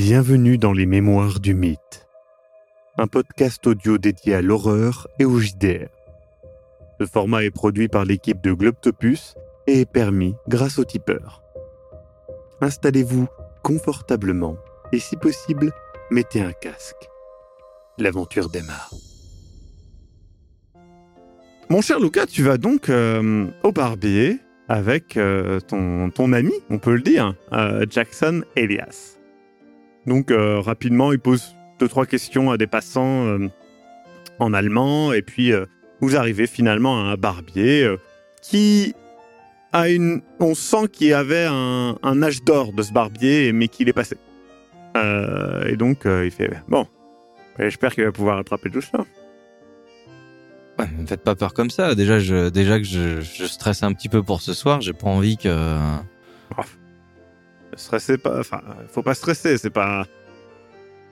Bienvenue 0.00 0.58
dans 0.58 0.72
les 0.72 0.86
Mémoires 0.86 1.40
du 1.40 1.54
Mythe, 1.54 2.06
un 2.98 3.08
podcast 3.08 3.66
audio 3.66 3.98
dédié 3.98 4.36
à 4.36 4.42
l'horreur 4.42 5.08
et 5.18 5.24
au 5.24 5.40
JDR. 5.40 5.88
Ce 7.00 7.04
format 7.04 7.42
est 7.42 7.50
produit 7.50 7.88
par 7.88 8.04
l'équipe 8.04 8.40
de 8.40 8.52
Globtopus 8.52 9.34
et 9.66 9.80
est 9.80 9.90
permis 9.90 10.36
grâce 10.46 10.78
au 10.78 10.84
tipeur. 10.84 11.42
Installez-vous 12.60 13.26
confortablement 13.64 14.56
et 14.92 15.00
si 15.00 15.16
possible, 15.16 15.72
mettez 16.12 16.42
un 16.42 16.52
casque. 16.52 17.08
L'aventure 17.98 18.50
démarre. 18.50 18.94
Mon 21.70 21.80
cher 21.80 21.98
Lucas, 21.98 22.26
tu 22.26 22.44
vas 22.44 22.56
donc 22.56 22.88
euh, 22.88 23.48
au 23.64 23.72
barbier 23.72 24.38
avec 24.68 25.16
euh, 25.16 25.58
ton, 25.58 26.32
ami, 26.32 26.52
on 26.70 26.78
peut 26.78 26.94
le 26.94 27.02
dire, 27.02 27.34
euh, 27.52 27.84
Jackson 27.90 28.44
Elias. 28.54 29.17
Donc 30.08 30.30
euh, 30.30 30.60
rapidement, 30.60 31.12
il 31.12 31.18
pose 31.18 31.54
deux 31.78 31.88
trois 31.88 32.06
questions 32.06 32.50
à 32.50 32.56
des 32.56 32.66
passants 32.66 33.26
euh, 33.26 33.48
en 34.38 34.52
allemand 34.54 35.12
et 35.12 35.22
puis 35.22 35.52
euh, 35.52 35.66
vous 36.00 36.16
arrivez 36.16 36.46
finalement 36.46 36.98
à 36.98 37.12
un 37.12 37.16
barbier 37.16 37.88
qui 38.42 38.94
a 39.72 39.88
une, 39.90 40.22
on 40.40 40.54
sent 40.54 40.88
qu'il 40.90 41.12
avait 41.12 41.46
un, 41.48 42.22
âge 42.22 42.42
d'or 42.42 42.72
de 42.72 42.82
ce 42.82 42.92
barbier 42.92 43.52
mais 43.52 43.68
qu'il 43.68 43.88
est 43.88 43.92
passé. 43.92 44.16
Et 44.96 45.76
donc 45.76 46.00
il 46.06 46.30
fait 46.30 46.50
bon, 46.68 46.86
j'espère 47.58 47.94
qu'il 47.94 48.04
va 48.04 48.10
pouvoir 48.10 48.36
rattraper 48.36 48.70
tout 48.70 48.80
ça. 48.80 48.98
Ouais, 50.78 50.86
me 50.96 51.06
faites 51.06 51.22
pas 51.22 51.34
peur 51.34 51.54
comme 51.54 51.70
ça. 51.70 51.94
Déjà, 51.94 52.18
déjà 52.50 52.78
que 52.78 52.84
je, 52.84 53.20
je 53.20 53.44
stresse 53.44 53.82
un 53.82 53.92
petit 53.92 54.08
peu 54.08 54.22
pour 54.22 54.40
ce 54.40 54.54
soir, 54.54 54.80
j'ai 54.80 54.92
pas 54.92 55.08
envie 55.08 55.36
que. 55.36 55.76
Stressez 57.78 58.18
pas, 58.18 58.40
enfin 58.40 58.60
faut 58.92 59.02
pas 59.02 59.14
stresser, 59.14 59.56
c'est 59.56 59.70
pas. 59.70 60.04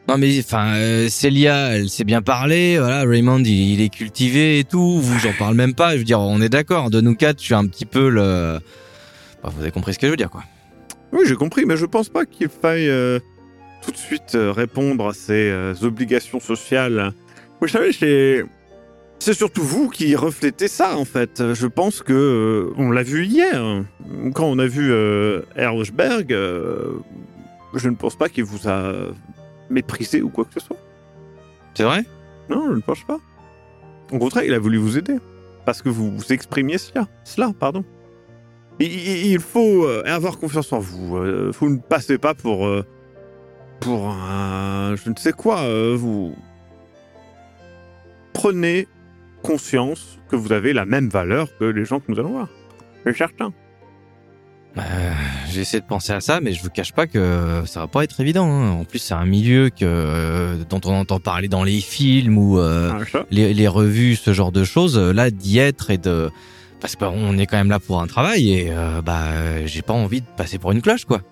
Non 0.08 0.18
mais 0.18 0.38
enfin, 0.38 0.74
euh, 0.74 1.08
Célia, 1.08 1.76
elle 1.76 1.88
sait 1.88 2.04
bien 2.04 2.22
parler. 2.22 2.78
Voilà, 2.78 3.02
Raymond, 3.02 3.38
il, 3.38 3.48
il 3.48 3.80
est 3.80 3.88
cultivé 3.88 4.58
et 4.58 4.64
tout. 4.64 5.00
Vous, 5.00 5.18
j'en 5.18 5.32
parle 5.32 5.54
même 5.54 5.74
pas. 5.74 5.92
Je 5.92 5.98
veux 5.98 6.04
dire, 6.04 6.20
on 6.20 6.40
est 6.40 6.48
d'accord. 6.48 6.90
De 6.90 7.00
nous 7.00 7.14
quatre, 7.14 7.40
je 7.40 7.44
suis 7.44 7.54
un 7.54 7.66
petit 7.66 7.86
peu 7.86 8.08
le. 8.08 8.58
Enfin, 9.42 9.54
vous 9.56 9.62
avez 9.62 9.70
compris 9.70 9.94
ce 9.94 9.98
que 9.98 10.06
je 10.06 10.10
veux 10.10 10.16
dire, 10.16 10.30
quoi. 10.30 10.44
Oui, 11.12 11.24
j'ai 11.26 11.36
compris, 11.36 11.64
mais 11.64 11.76
je 11.76 11.86
pense 11.86 12.08
pas 12.08 12.26
qu'il 12.26 12.48
faille 12.48 12.88
euh, 12.88 13.18
tout 13.82 13.90
de 13.90 13.96
suite 13.96 14.34
euh, 14.34 14.52
répondre 14.52 15.08
à 15.08 15.14
ces 15.14 15.50
euh, 15.50 15.74
obligations 15.82 16.40
sociales. 16.40 17.12
Vous 17.60 17.68
savez, 17.68 17.92
c'est 17.92 18.44
c'est 19.18 19.34
surtout 19.34 19.62
vous 19.62 19.88
qui 19.88 20.14
reflétez 20.14 20.68
ça 20.68 20.96
en 20.96 21.04
fait. 21.04 21.52
Je 21.54 21.66
pense 21.66 22.02
que 22.02 22.12
euh, 22.12 22.74
on 22.76 22.90
l'a 22.90 23.02
vu 23.02 23.24
hier 23.26 23.84
quand 24.34 24.46
on 24.46 24.58
a 24.58 24.66
vu 24.66 24.90
euh, 24.92 25.42
Erlsberg. 25.56 26.32
euh, 26.32 26.92
je 27.74 27.88
ne 27.88 27.96
pense 27.96 28.16
pas 28.16 28.28
qu'il 28.28 28.44
vous 28.44 28.68
a 28.68 28.92
méprisé 29.70 30.22
ou 30.22 30.28
quoi 30.28 30.44
que 30.44 30.54
ce 30.54 30.60
soit. 30.60 30.76
C'est 31.74 31.82
vrai? 31.82 32.04
Non, 32.48 32.68
je 32.70 32.74
ne 32.76 32.80
pense 32.80 33.02
pas. 33.04 33.18
Au 34.12 34.18
contraire, 34.18 34.44
il 34.44 34.54
a 34.54 34.58
voulu 34.58 34.78
vous 34.78 34.96
aider 34.96 35.16
parce 35.64 35.82
que 35.82 35.88
vous, 35.88 36.16
vous 36.16 36.32
exprimiez 36.32 36.78
cela. 36.78 37.08
Cela, 37.24 37.52
pardon. 37.58 37.84
Il, 38.78 38.92
il- 39.32 39.40
faut 39.40 39.84
euh, 39.84 40.02
avoir 40.06 40.38
confiance 40.38 40.72
en 40.72 40.78
vous. 40.78 41.18
Vous 41.52 41.68
ne 41.70 41.78
passez 41.78 42.18
pas 42.18 42.34
pour 42.34 42.68
pour 43.80 44.08
un 44.08 44.94
je 44.96 45.10
ne 45.10 45.16
sais 45.16 45.32
quoi. 45.32 45.62
vous 45.96 46.34
prenez 48.32 48.86
conscience 49.46 50.18
que 50.28 50.36
vous 50.36 50.52
avez 50.52 50.72
la 50.72 50.84
même 50.84 51.08
valeur 51.08 51.48
que 51.58 51.64
les 51.64 51.84
gens 51.84 52.00
que 52.00 52.06
nous 52.10 52.18
allons 52.18 52.32
voir. 52.32 52.48
C'est 53.04 53.16
certain. 53.16 53.52
Euh, 54.78 54.82
J'ai 55.48 55.62
essayé 55.62 55.80
de 55.80 55.86
penser 55.86 56.12
à 56.12 56.20
ça, 56.20 56.40
mais 56.40 56.52
je 56.52 56.62
vous 56.62 56.68
cache 56.68 56.92
pas 56.92 57.06
que 57.06 57.62
ça 57.64 57.80
va 57.80 57.86
pas 57.86 58.04
être 58.04 58.20
évident. 58.20 58.46
hein. 58.46 58.70
En 58.72 58.84
plus, 58.84 58.98
c'est 58.98 59.14
un 59.14 59.24
milieu 59.24 59.70
que 59.70 59.84
euh, 59.84 60.56
dont 60.68 60.80
on 60.84 60.92
entend 60.92 61.18
parler 61.18 61.48
dans 61.48 61.64
les 61.64 61.80
films 61.80 62.36
ou 62.36 62.58
euh, 62.58 62.92
Ah, 63.14 63.24
les, 63.30 63.54
les 63.54 63.68
revues, 63.68 64.16
ce 64.16 64.34
genre 64.34 64.52
de 64.52 64.64
choses. 64.64 64.98
euh, 64.98 65.12
Là, 65.14 65.30
d'y 65.30 65.58
être 65.58 65.90
et 65.90 65.96
de 65.98 66.30
parce 66.78 66.94
qu'on 66.94 67.38
est 67.38 67.46
quand 67.46 67.56
même 67.56 67.70
là 67.70 67.80
pour 67.80 68.02
un 68.02 68.06
travail 68.06 68.50
et 68.52 68.70
bah 69.02 69.64
j'ai 69.64 69.80
pas 69.80 69.94
envie 69.94 70.20
de 70.20 70.26
passer 70.36 70.58
pour 70.58 70.72
une 70.72 70.82
cloche, 70.82 71.06
quoi. 71.06 71.22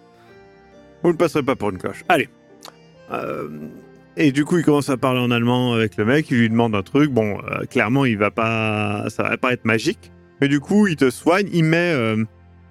Vous 1.03 1.11
ne 1.13 1.17
passerez 1.19 1.43
pas 1.43 1.55
pour 1.55 1.69
une 1.69 1.77
coche. 1.77 2.03
Allez. 2.09 2.31
Et 4.17 4.31
du 4.31 4.45
coup, 4.45 4.59
il 4.59 4.65
commence 4.65 4.91
à 4.91 4.97
parler 4.97 5.21
en 5.21 5.31
allemand 5.31 5.73
avec 5.73 5.97
le 5.97 6.05
mec. 6.05 6.31
Il 6.31 6.39
lui 6.39 6.49
demande 6.49 6.75
un 6.77 6.83
truc. 6.83 7.11
Bon, 7.11 7.39
euh, 7.51 7.65
clairement, 7.65 8.05
il 8.05 8.17
va 8.17 8.31
pas, 8.31 9.07
ça 9.09 9.25
va 9.25 9.37
pas 9.37 9.53
être 9.53 9.65
magique. 9.65 10.13
Mais 10.41 10.47
du 10.47 10.61
coup, 10.61 10.87
il 10.87 10.97
te 10.97 11.11
soigne. 11.11 11.49
Il 11.53 11.65
met 11.65 11.93
euh, 11.93 12.17
une 12.17 12.27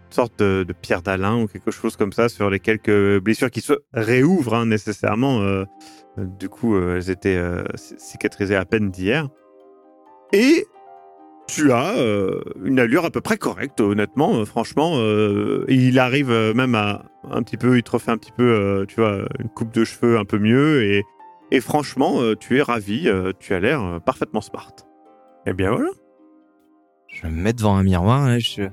sorte 0.10 0.40
de, 0.40 0.64
de 0.66 0.74
pierre 0.74 1.02
d'Alain 1.02 1.42
ou 1.42 1.48
quelque 1.48 1.72
chose 1.72 1.98
comme 1.98 2.14
ça 2.14 2.30
sur 2.30 2.50
les 2.50 2.60
quelques 2.60 3.20
blessures 3.20 3.52
qui 3.52 3.60
se 3.60 3.74
réouvrent 3.94 4.56
hein, 4.56 4.66
nécessairement. 4.68 5.42
euh, 5.42 5.66
du 6.18 6.48
coup, 6.48 6.78
elles 6.78 7.10
étaient 7.10 7.42
cicatrisées 7.76 8.56
à 8.56 8.66
peine 8.66 8.92
d'hier. 8.92 9.30
Et 10.32 10.68
tu 11.48 11.72
as 11.72 11.96
une 12.64 12.80
allure 12.80 13.04
à 13.06 13.10
peu 13.10 13.20
près 13.20 13.38
correcte, 13.38 13.82
honnêtement. 13.82 14.46
franchement, 14.46 14.94
il 15.68 15.98
arrive 15.98 16.30
même 16.54 16.76
à 16.76 17.06
un 17.32 17.42
petit 17.42 17.58
peu, 17.58 17.78
il 17.78 17.82
te 17.82 17.90
refait 17.90 18.12
un 18.12 18.20
petit 18.20 18.32
peu, 18.32 18.86
tu 18.88 19.02
vois, 19.02 19.26
une 19.40 19.50
coupe 19.50 19.74
de 19.74 19.84
cheveux 19.84 20.20
un 20.20 20.24
peu 20.24 20.38
mieux. 20.38 20.84
Et, 20.84 21.04
et 21.56 21.62
franchement, 21.62 22.20
euh, 22.22 22.36
tu 22.36 22.58
es 22.58 22.62
ravi. 22.62 23.08
euh, 23.08 23.32
tu 23.40 23.54
as 23.54 23.60
l'air 23.60 23.82
euh, 23.82 24.00
parfaitement 24.00 24.42
smart. 24.42 24.74
Eh 25.46 25.54
bien 25.54 25.72
voilà. 25.72 25.90
Je 27.08 27.28
me 27.28 27.32
mets 27.32 27.54
devant 27.54 27.76
un 27.78 27.84
miroir, 27.84 28.26
là, 28.28 28.40
je 28.40 28.64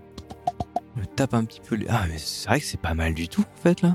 je 0.97 1.01
me 1.01 1.07
tape 1.15 1.35
un 1.35 1.45
petit 1.45 1.61
peu. 1.61 1.77
les- 1.77 1.87
Ah, 1.89 2.05
mais 2.09 2.19
c'est 2.19 2.49
vrai 2.49 2.59
que 2.59 2.67
c'est 2.67 2.81
pas 2.81 2.95
mal 2.95 3.15
du 3.15 3.29
tout, 3.29 3.43
en 3.43 3.63
fait, 3.63 3.83
là. 3.83 3.95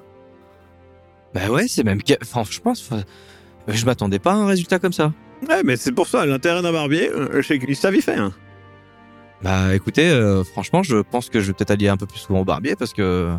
Bah 1.33 1.49
ouais, 1.49 1.67
c'est 1.67 1.83
même. 1.83 2.01
que- 2.01 2.23
Franchement, 2.23 2.73
c'est- 2.75 3.05
je 3.67 3.85
m'attendais 3.85 4.19
pas 4.19 4.31
à 4.31 4.35
un 4.35 4.45
résultat 4.45 4.79
comme 4.79 4.93
ça. 4.93 5.11
Ouais, 5.49 5.63
mais 5.63 5.75
c'est 5.75 5.91
pour 5.91 6.07
ça, 6.07 6.25
l'intérêt 6.25 6.61
d'un 6.61 6.71
barbier, 6.71 7.09
c'est 7.43 7.59
qu'il 7.59 7.75
savait 7.75 8.01
faire. 8.01 8.31
Bah 9.41 9.75
écoutez, 9.75 10.09
euh, 10.09 10.43
franchement, 10.43 10.81
je 10.83 10.97
pense 10.97 11.29
que 11.29 11.41
je 11.41 11.47
vais 11.47 11.53
peut-être 11.53 11.71
aller 11.71 11.89
un 11.89 11.97
peu 11.97 12.05
plus 12.05 12.19
souvent 12.19 12.39
au 12.41 12.45
barbier 12.45 12.75
parce 12.75 12.93
que. 12.93 13.35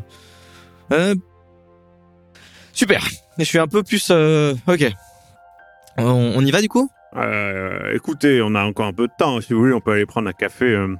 Euh... 0.92 1.14
Super. 2.72 3.02
Mais 3.38 3.44
je 3.44 3.48
suis 3.48 3.58
un 3.58 3.66
peu 3.66 3.82
plus. 3.82 4.08
euh, 4.10 4.54
Ok. 4.68 4.92
On, 5.98 6.32
on 6.36 6.40
y 6.42 6.50
va 6.50 6.60
du 6.60 6.68
coup? 6.68 6.90
Euh, 7.16 7.94
écoutez, 7.94 8.42
on 8.42 8.54
a 8.54 8.64
encore 8.64 8.86
un 8.86 8.92
peu 8.92 9.06
de 9.06 9.12
temps. 9.18 9.40
Si 9.40 9.52
vous 9.52 9.60
voulez, 9.60 9.72
on 9.72 9.80
peut 9.80 9.92
aller 9.92 10.06
prendre 10.06 10.28
un 10.28 10.32
café. 10.32 10.66
euh, 10.66 10.94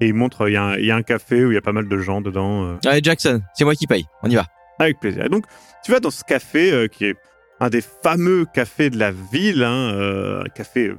et 0.00 0.06
il 0.08 0.14
montre, 0.14 0.48
il 0.48 0.54
y, 0.54 0.56
a 0.56 0.62
un- 0.64 0.76
il 0.76 0.86
y 0.86 0.90
a 0.90 0.96
un 0.96 1.02
café 1.02 1.44
où 1.44 1.50
il 1.50 1.54
y 1.54 1.58
a 1.58 1.60
pas 1.62 1.72
mal 1.72 1.86
de 1.86 1.98
gens 1.98 2.20
dedans. 2.22 2.64
euh. 2.64 2.76
Allez, 2.86 3.00
Jackson, 3.02 3.42
c'est 3.54 3.64
moi 3.64 3.74
qui 3.74 3.86
paye. 3.86 4.06
On 4.22 4.30
y 4.30 4.34
va. 4.34 4.46
Avec 4.78 4.98
plaisir. 4.98 5.24
Et 5.26 5.28
donc, 5.28 5.44
tu 5.84 5.92
vas 5.92 6.00
dans 6.00 6.10
ce 6.10 6.24
café 6.24 6.72
euh, 6.72 6.86
qui 6.88 7.04
est 7.04 7.16
un 7.60 7.68
des 7.68 7.82
fameux 7.82 8.46
cafés 8.54 8.88
de 8.88 8.98
la 8.98 9.10
ville, 9.12 9.62
hein, 9.62 10.40
un 10.44 10.48
café 10.48 10.92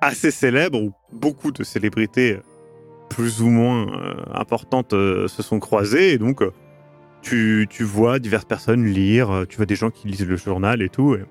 assez 0.00 0.32
célèbre 0.32 0.80
où 0.82 0.92
beaucoup 1.12 1.52
de 1.52 1.62
célébrités 1.62 2.38
plus 3.08 3.40
ou 3.40 3.48
moins 3.48 3.86
importantes 4.34 4.90
se 4.90 5.42
sont 5.42 5.60
croisées. 5.60 6.12
Et 6.14 6.18
donc, 6.18 6.42
tu, 7.22 7.68
tu 7.70 7.84
vois 7.84 8.18
diverses 8.18 8.44
personnes 8.44 8.84
lire, 8.84 9.44
tu 9.48 9.56
vois 9.58 9.66
des 9.66 9.76
gens 9.76 9.90
qui 9.90 10.08
lisent 10.08 10.26
le 10.26 10.36
journal 10.36 10.82
et 10.82 10.88
tout. 10.88 11.14
Et 11.14 11.22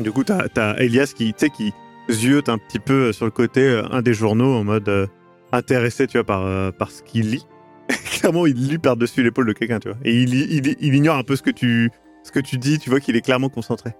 du 0.00 0.12
coup, 0.12 0.24
tu 0.24 0.32
as, 0.32 0.80
Elias 0.80 1.12
qui, 1.14 1.32
tu 1.32 1.46
sais, 1.46 1.50
qui 1.50 1.72
ziote 2.10 2.48
un 2.48 2.58
petit 2.58 2.78
peu 2.78 3.08
euh, 3.08 3.12
sur 3.12 3.24
le 3.24 3.30
côté 3.30 3.60
euh, 3.62 3.82
un 3.90 4.02
des 4.02 4.14
journaux 4.14 4.54
en 4.54 4.64
mode 4.64 4.88
euh, 4.88 5.06
intéressé, 5.52 6.06
tu 6.06 6.18
vois, 6.18 6.24
par, 6.24 6.44
euh, 6.44 6.70
par 6.70 6.90
ce 6.90 7.02
qu'il 7.02 7.30
lit. 7.30 7.46
Clairement, 8.04 8.46
il 8.46 8.56
lit 8.68 8.78
par-dessus 8.78 9.22
l'épaule 9.22 9.46
de 9.46 9.52
quelqu'un, 9.52 9.78
tu 9.78 9.88
vois. 9.88 9.98
Et 10.04 10.14
il, 10.22 10.34
il, 10.34 10.76
il 10.80 10.94
ignore 10.94 11.16
un 11.16 11.22
peu 11.22 11.36
ce 11.36 11.42
que 11.42 11.50
tu, 11.50 11.90
ce 12.22 12.32
que 12.32 12.40
tu 12.40 12.58
dis, 12.58 12.78
tu 12.78 12.90
vois 12.90 13.00
qu'il 13.00 13.16
est 13.16 13.20
clairement 13.20 13.48
concentré. 13.48 13.90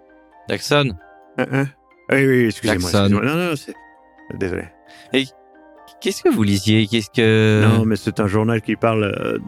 Jackson, 0.49 0.93
hein 1.39 1.67
oui, 2.11 2.27
oui, 2.27 2.45
excusez-moi. 2.47 2.91
Jackson. 2.91 3.05
excusez-moi. 3.05 3.35
Non, 3.35 3.51
non, 3.51 3.57
c'est... 3.57 3.75
Désolé. 4.35 4.65
qu'est-ce 6.01 6.23
que 6.23 6.29
vous 6.29 6.43
lisiez? 6.43 6.87
Qu'est-ce 6.87 7.11
que. 7.11 7.65
Non, 7.65 7.85
mais 7.85 7.97
c'est 7.97 8.21
un 8.21 8.27
journal 8.27 8.61
qui 8.61 8.77
parle... 8.77 9.05
euh, 9.05 9.39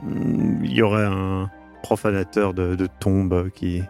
il 0.62 0.72
y 0.72 0.82
aurait 0.82 1.04
un 1.04 1.50
profanateur 1.82 2.54
de, 2.54 2.74
de 2.76 2.88
tombes 3.00 3.50
qui, 3.54 3.82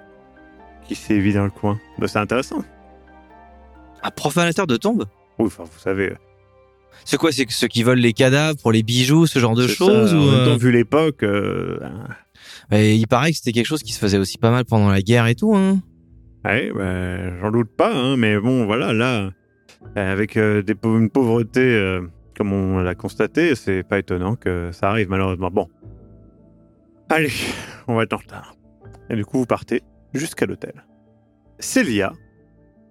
qui 0.90 0.96
sévit 0.96 1.32
dans 1.32 1.44
le 1.44 1.50
coin. 1.50 1.78
Bah, 1.98 2.08
c'est 2.08 2.18
intéressant. 2.18 2.64
Un 4.02 4.10
profanateur 4.10 4.66
de 4.66 4.76
tombes 4.76 5.04
Oui, 5.38 5.46
enfin, 5.46 5.62
vous 5.62 5.78
savez... 5.78 6.14
C'est 7.04 7.16
quoi 7.16 7.30
C'est 7.30 7.48
ceux 7.48 7.68
qui 7.68 7.84
volent 7.84 8.02
les 8.02 8.12
cadavres 8.12 8.58
pour 8.60 8.72
les 8.72 8.82
bijoux, 8.82 9.28
ce 9.28 9.38
genre 9.38 9.54
de 9.54 9.68
choses 9.68 10.12
ou 10.12 10.18
euh, 10.18 10.56
vu 10.56 10.72
l'époque... 10.72 11.22
euh, 11.22 11.78
Et 12.72 12.96
il 12.96 13.06
paraît 13.06 13.30
que 13.30 13.36
c'était 13.36 13.52
quelque 13.52 13.66
chose 13.66 13.84
qui 13.84 13.92
se 13.92 14.00
faisait 14.00 14.18
aussi 14.18 14.36
pas 14.36 14.50
mal 14.50 14.64
pendant 14.64 14.88
la 14.88 15.00
guerre 15.00 15.28
et 15.28 15.36
tout. 15.36 15.54
Hein. 15.54 15.80
Ouais, 16.44 16.72
bah, 16.74 17.38
j'en 17.38 17.52
doute 17.52 17.70
pas, 17.76 17.94
hein, 17.94 18.16
mais 18.16 18.40
bon, 18.40 18.66
voilà, 18.66 18.92
là, 18.92 19.30
euh, 19.96 20.12
avec 20.12 20.36
euh, 20.36 20.60
des 20.62 20.74
une 20.82 21.08
pauvreté 21.08 21.60
euh, 21.60 22.00
comme 22.36 22.52
on 22.52 22.78
l'a 22.78 22.96
constaté, 22.96 23.54
c'est 23.54 23.84
pas 23.84 24.00
étonnant 24.00 24.34
que 24.34 24.70
ça 24.72 24.88
arrive 24.88 25.08
malheureusement. 25.08 25.50
Bon. 25.52 25.68
Allez, 27.08 27.30
on 27.86 27.94
va 27.94 28.02
être 28.02 28.12
en 28.14 28.16
retard. 28.18 28.56
Et 29.08 29.14
du 29.14 29.24
coup, 29.24 29.38
vous 29.38 29.46
partez 29.46 29.82
jusqu'à 30.14 30.46
l'hôtel. 30.46 30.84
Célia, 31.58 32.12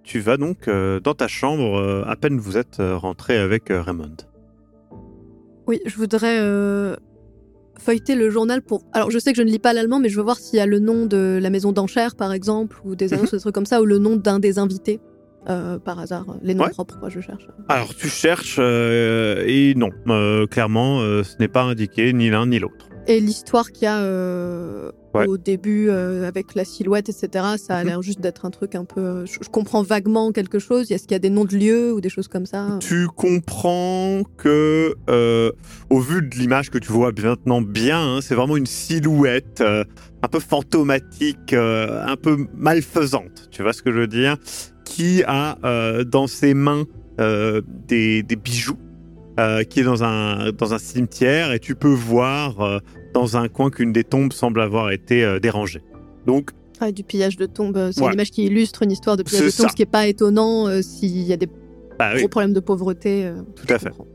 tu 0.04 0.20
vas 0.20 0.36
donc 0.36 0.68
euh, 0.68 1.00
dans 1.00 1.14
ta 1.14 1.28
chambre 1.28 1.76
euh, 1.78 2.02
à 2.06 2.16
peine 2.16 2.38
vous 2.38 2.56
êtes 2.56 2.80
euh, 2.80 2.96
rentré 2.96 3.36
avec 3.36 3.64
Raymond. 3.68 4.16
Oui, 5.66 5.80
je 5.86 5.96
voudrais 5.96 6.38
euh, 6.40 6.96
feuilleter 7.78 8.14
le 8.14 8.30
journal 8.30 8.62
pour. 8.62 8.82
Alors, 8.92 9.10
je 9.10 9.18
sais 9.18 9.32
que 9.32 9.36
je 9.36 9.42
ne 9.42 9.50
lis 9.50 9.58
pas 9.58 9.72
l'allemand, 9.72 10.00
mais 10.00 10.08
je 10.08 10.16
veux 10.16 10.22
voir 10.22 10.36
s'il 10.38 10.56
y 10.58 10.60
a 10.60 10.66
le 10.66 10.78
nom 10.78 11.06
de 11.06 11.38
la 11.40 11.50
maison 11.50 11.72
d'enchères, 11.72 12.16
par 12.16 12.32
exemple, 12.32 12.78
ou 12.84 12.96
des 12.96 13.12
annonces, 13.14 13.32
des 13.32 13.38
trucs 13.40 13.54
comme 13.54 13.66
ça, 13.66 13.80
ou 13.80 13.84
le 13.84 13.98
nom 13.98 14.16
d'un 14.16 14.38
des 14.38 14.58
invités. 14.58 15.00
euh, 15.48 15.78
par 15.78 15.98
hasard, 15.98 16.26
les 16.42 16.52
noms 16.52 16.64
Ouais. 16.64 16.70
propres, 16.70 16.98
quoi, 17.00 17.08
je 17.08 17.18
cherche. 17.20 17.46
Alors 17.70 17.94
tu 17.94 18.08
cherches 18.08 18.58
euh, 18.58 19.42
et 19.46 19.74
non, 19.74 19.88
clairement, 20.50 21.00
ce 21.24 21.34
n'est 21.38 21.48
pas 21.48 21.62
indiqué 21.62 22.12
ni 22.12 22.28
l'un 22.28 22.44
ni 22.46 22.58
l'autre. 22.58 22.90
Et 23.06 23.20
l'histoire 23.20 23.72
qu'il 23.72 23.84
y 23.84 23.86
a 23.86 24.02
Ouais. 25.12 25.26
au 25.26 25.36
début 25.36 25.88
euh, 25.88 26.26
avec 26.28 26.54
la 26.54 26.64
silhouette, 26.64 27.08
etc., 27.08 27.44
ça 27.58 27.76
a 27.76 27.80
Mhm. 27.82 27.86
l'air 27.88 28.02
juste 28.02 28.20
d'être 28.20 28.44
un 28.44 28.50
truc 28.50 28.74
un 28.76 28.84
peu. 28.84 29.00
euh, 29.00 29.26
Je, 29.26 29.38
je 29.42 29.48
comprends 29.48 29.82
vaguement 29.82 30.30
quelque 30.30 30.58
chose. 30.60 30.90
Est-ce 30.92 31.02
qu'il 31.02 31.12
y 31.12 31.16
a 31.16 31.18
des 31.20 31.30
noms 31.30 31.44
de 31.44 31.56
lieux 31.56 31.92
ou 31.92 32.00
des 32.00 32.08
choses 32.08 32.28
comme 32.28 32.46
ça 32.46 32.78
Tu 32.80 33.06
comprends 33.08 34.22
que, 34.36 34.94
euh, 35.08 35.50
au 35.90 35.98
vu 36.00 36.22
de 36.22 36.34
l'image 36.36 36.70
que 36.70 36.78
tu 36.78 36.92
vois 36.92 37.10
maintenant 37.22 37.60
bien, 37.60 38.00
hein, 38.00 38.20
c'est 38.22 38.34
vraiment 38.34 38.56
une 38.56 38.66
silhouette 38.66 39.60
euh, 39.60 39.84
un 40.22 40.28
peu 40.28 40.38
fantomatique, 40.40 41.52
euh, 41.52 42.02
un 42.06 42.16
peu 42.16 42.46
malfaisante. 42.56 43.48
Tu 43.50 43.62
vois 43.62 43.72
ce 43.72 43.82
que 43.82 43.90
je 43.92 43.98
veux 43.98 44.06
dire 44.06 44.36
Qui 44.84 45.22
a 45.26 45.58
euh, 45.64 46.04
dans 46.04 46.26
ses 46.26 46.54
mains 46.54 46.84
euh, 47.20 47.60
des, 47.88 48.22
des 48.22 48.36
bijoux, 48.36 48.78
euh, 49.40 49.62
qui 49.64 49.80
est 49.80 49.84
dans 49.84 50.04
un, 50.04 50.52
dans 50.52 50.74
un 50.74 50.78
cimetière, 50.78 51.52
et 51.52 51.58
tu 51.58 51.74
peux 51.74 51.92
voir 51.92 52.60
euh, 52.60 52.78
dans 53.14 53.36
un 53.36 53.48
coin 53.48 53.70
qu'une 53.70 53.92
des 53.92 54.04
tombes 54.04 54.32
semble 54.32 54.60
avoir 54.60 54.90
été 54.92 55.24
euh, 55.24 55.38
dérangée. 55.40 55.82
Donc, 56.26 56.50
Ah, 56.80 56.92
du 56.92 57.02
pillage 57.04 57.36
de 57.36 57.46
tombes. 57.46 57.76
C'est 57.92 57.98
Voilà. 57.98 58.12
une 58.12 58.18
image 58.18 58.30
qui 58.30 58.44
illustre 58.44 58.82
une 58.82 58.92
histoire 58.92 59.16
de 59.16 59.22
pillage 59.22 59.46
de 59.46 59.50
tombes, 59.56 59.70
ce 59.70 59.74
qui 59.74 59.82
n'est 59.82 59.86
pas 59.86 60.06
étonnant 60.06 60.68
euh, 60.68 60.82
s'il 60.82 61.18
y 61.22 61.32
a 61.32 61.36
des 61.36 61.48
bah 61.98 62.10
oui, 62.14 62.20
gros 62.20 62.28
problèmes 62.28 62.52
de 62.54 62.60
pauvreté. 62.60 63.26
euh, 63.26 63.42
tout 63.56 63.72
à 63.72 63.78
fait. 63.78 63.90
comprends. 63.90 64.06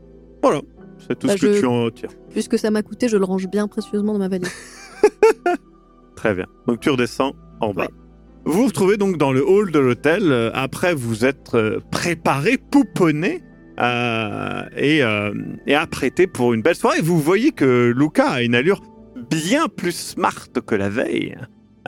Voilà, 0.42 0.60
c'est 1.06 1.18
tout 1.18 1.26
Bah, 1.28 1.34
ce 1.36 1.40
que 1.46 1.52
je- 1.52 1.60
tu 1.60 1.66
en 1.66 1.84
retires. 1.84 2.10
Puisque 2.30 2.58
ça 2.58 2.70
m'a 2.70 2.82
coûté, 2.82 3.08
je 3.08 3.16
le 3.16 3.24
range 3.24 3.46
bien 3.48 3.68
précieusement 3.68 4.12
dans 4.14 4.18
ma 4.18 4.28
valise. 4.28 4.50
Très 6.16 6.34
bien. 6.34 6.46
Donc 6.66 6.80
tu 6.80 6.90
redescends 6.90 7.34
en 7.60 7.72
bas. 7.72 7.82
Ouais. 7.82 7.88
Vous 8.44 8.52
vous 8.62 8.66
retrouvez 8.66 8.96
donc 8.96 9.18
dans 9.18 9.32
le 9.32 9.44
hall 9.46 9.70
de 9.72 9.78
l'hôtel. 9.78 10.22
Euh, 10.30 10.50
Après, 10.54 10.94
vous 10.94 11.24
êtes 11.24 11.54
euh, 11.54 11.80
préparé, 11.90 12.56
pouponné 12.58 13.42
euh, 13.78 14.62
et, 14.76 15.02
euh, 15.02 15.32
et 15.66 15.74
apprêté 15.74 16.26
pour 16.26 16.54
une 16.54 16.62
belle 16.62 16.74
soirée. 16.76 17.00
Vous 17.00 17.20
voyez 17.20 17.52
que 17.52 17.92
Luca 17.96 18.28
a 18.28 18.42
une 18.42 18.54
allure 18.54 18.80
bien 19.30 19.68
plus 19.68 19.94
smart 19.96 20.48
que 20.66 20.74
la 20.74 20.88
veille. 20.88 21.36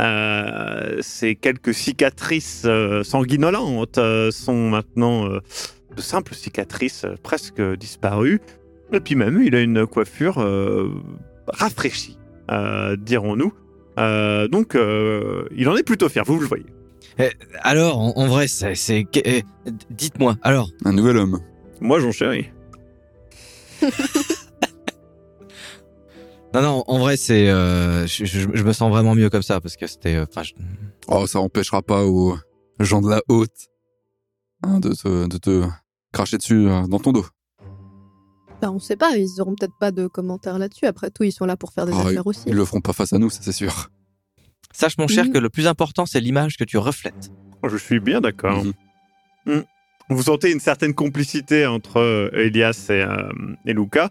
Euh, 0.00 0.98
ces 1.00 1.34
quelques 1.34 1.74
cicatrices 1.74 2.62
euh, 2.66 3.02
sanguinolentes 3.02 3.98
euh, 3.98 4.30
sont 4.30 4.70
maintenant 4.70 5.26
euh, 5.28 5.40
de 5.96 6.00
simples 6.00 6.34
cicatrices 6.34 7.04
euh, 7.04 7.16
presque 7.22 7.60
disparues. 7.60 8.40
Et 8.92 9.00
puis 9.00 9.16
même, 9.16 9.42
il 9.42 9.54
a 9.56 9.60
une 9.60 9.86
coiffure 9.86 10.38
euh, 10.38 10.88
rafraîchie, 11.48 12.16
euh, 12.50 12.96
dirons-nous. 12.96 13.52
Euh, 13.98 14.46
donc, 14.46 14.76
euh, 14.76 15.44
il 15.56 15.68
en 15.68 15.76
est 15.76 15.82
plutôt 15.82 16.08
fier, 16.08 16.22
vous 16.24 16.38
le 16.38 16.46
voyez. 16.46 16.66
Alors, 17.62 17.98
en, 17.98 18.12
en 18.14 18.26
vrai, 18.28 18.46
c'est. 18.46 18.74
eh, 19.24 19.42
Dites-moi, 19.90 20.36
alors. 20.42 20.70
Un 20.84 20.92
nouvel 20.92 21.16
homme. 21.16 21.40
Moi, 21.80 22.00
j'en 22.00 22.12
chéris. 22.12 22.50
Non, 26.54 26.62
non, 26.62 26.84
en 26.86 26.98
vrai, 26.98 27.16
c'est. 27.16 27.48
euh, 27.50 28.06
je, 28.06 28.24
je- 28.24 28.48
je 28.54 28.62
me 28.64 28.72
sens 28.72 28.90
vraiment 28.90 29.14
mieux 29.14 29.28
comme 29.28 29.42
ça 29.42 29.60
parce 29.60 29.76
que 29.76 29.86
c'était. 29.86 30.16
euh, 30.16 30.24
Enfin, 30.28 30.42
je- 30.42 30.54
Oh, 31.06 31.26
ça 31.26 31.40
empêchera 31.40 31.82
pas 31.82 32.04
aux 32.04 32.36
gens 32.80 33.00
de 33.02 33.08
la 33.10 33.20
haute 33.28 33.68
hein, 34.62 34.80
de, 34.80 34.90
te, 34.90 35.26
de 35.28 35.38
te 35.38 35.64
cracher 36.12 36.38
dessus 36.38 36.68
euh, 36.68 36.86
dans 36.86 36.98
ton 36.98 37.12
dos. 37.12 37.26
Bah, 38.62 38.70
on 38.72 38.78
sait 38.78 38.96
pas, 38.96 39.16
ils 39.16 39.40
auront 39.40 39.54
peut-être 39.54 39.76
pas 39.78 39.90
de 39.90 40.06
commentaires 40.06 40.58
là-dessus. 40.58 40.86
Après 40.86 41.10
tout, 41.10 41.22
ils 41.22 41.32
sont 41.32 41.44
là 41.44 41.56
pour 41.56 41.72
faire 41.72 41.86
des 41.86 41.92
Ah, 41.94 42.00
affaires 42.08 42.26
aussi. 42.26 42.42
Ils 42.46 42.54
le 42.54 42.64
feront 42.64 42.80
pas 42.80 42.92
face 42.94 43.12
à 43.12 43.18
nous, 43.18 43.30
ça 43.30 43.40
c'est 43.42 43.52
sûr. 43.52 43.90
Sache, 44.72 44.98
mon 44.98 45.06
cher, 45.06 45.26
Mhm. 45.26 45.32
que 45.32 45.38
le 45.38 45.48
plus 45.50 45.66
important, 45.66 46.06
c'est 46.06 46.20
l'image 46.20 46.56
que 46.56 46.64
tu 46.64 46.76
reflètes. 46.78 47.30
Je 47.66 47.76
suis 47.76 48.00
bien 48.00 48.20
d'accord. 48.20 48.64
Mhm. 49.46 49.64
Vous 50.10 50.22
sentez 50.22 50.50
une 50.50 50.60
certaine 50.60 50.94
complicité 50.94 51.66
entre 51.66 51.98
euh, 51.98 52.30
Elias 52.32 52.86
et, 52.88 53.02
euh, 53.02 53.28
et 53.66 53.74
Luca. 53.74 54.08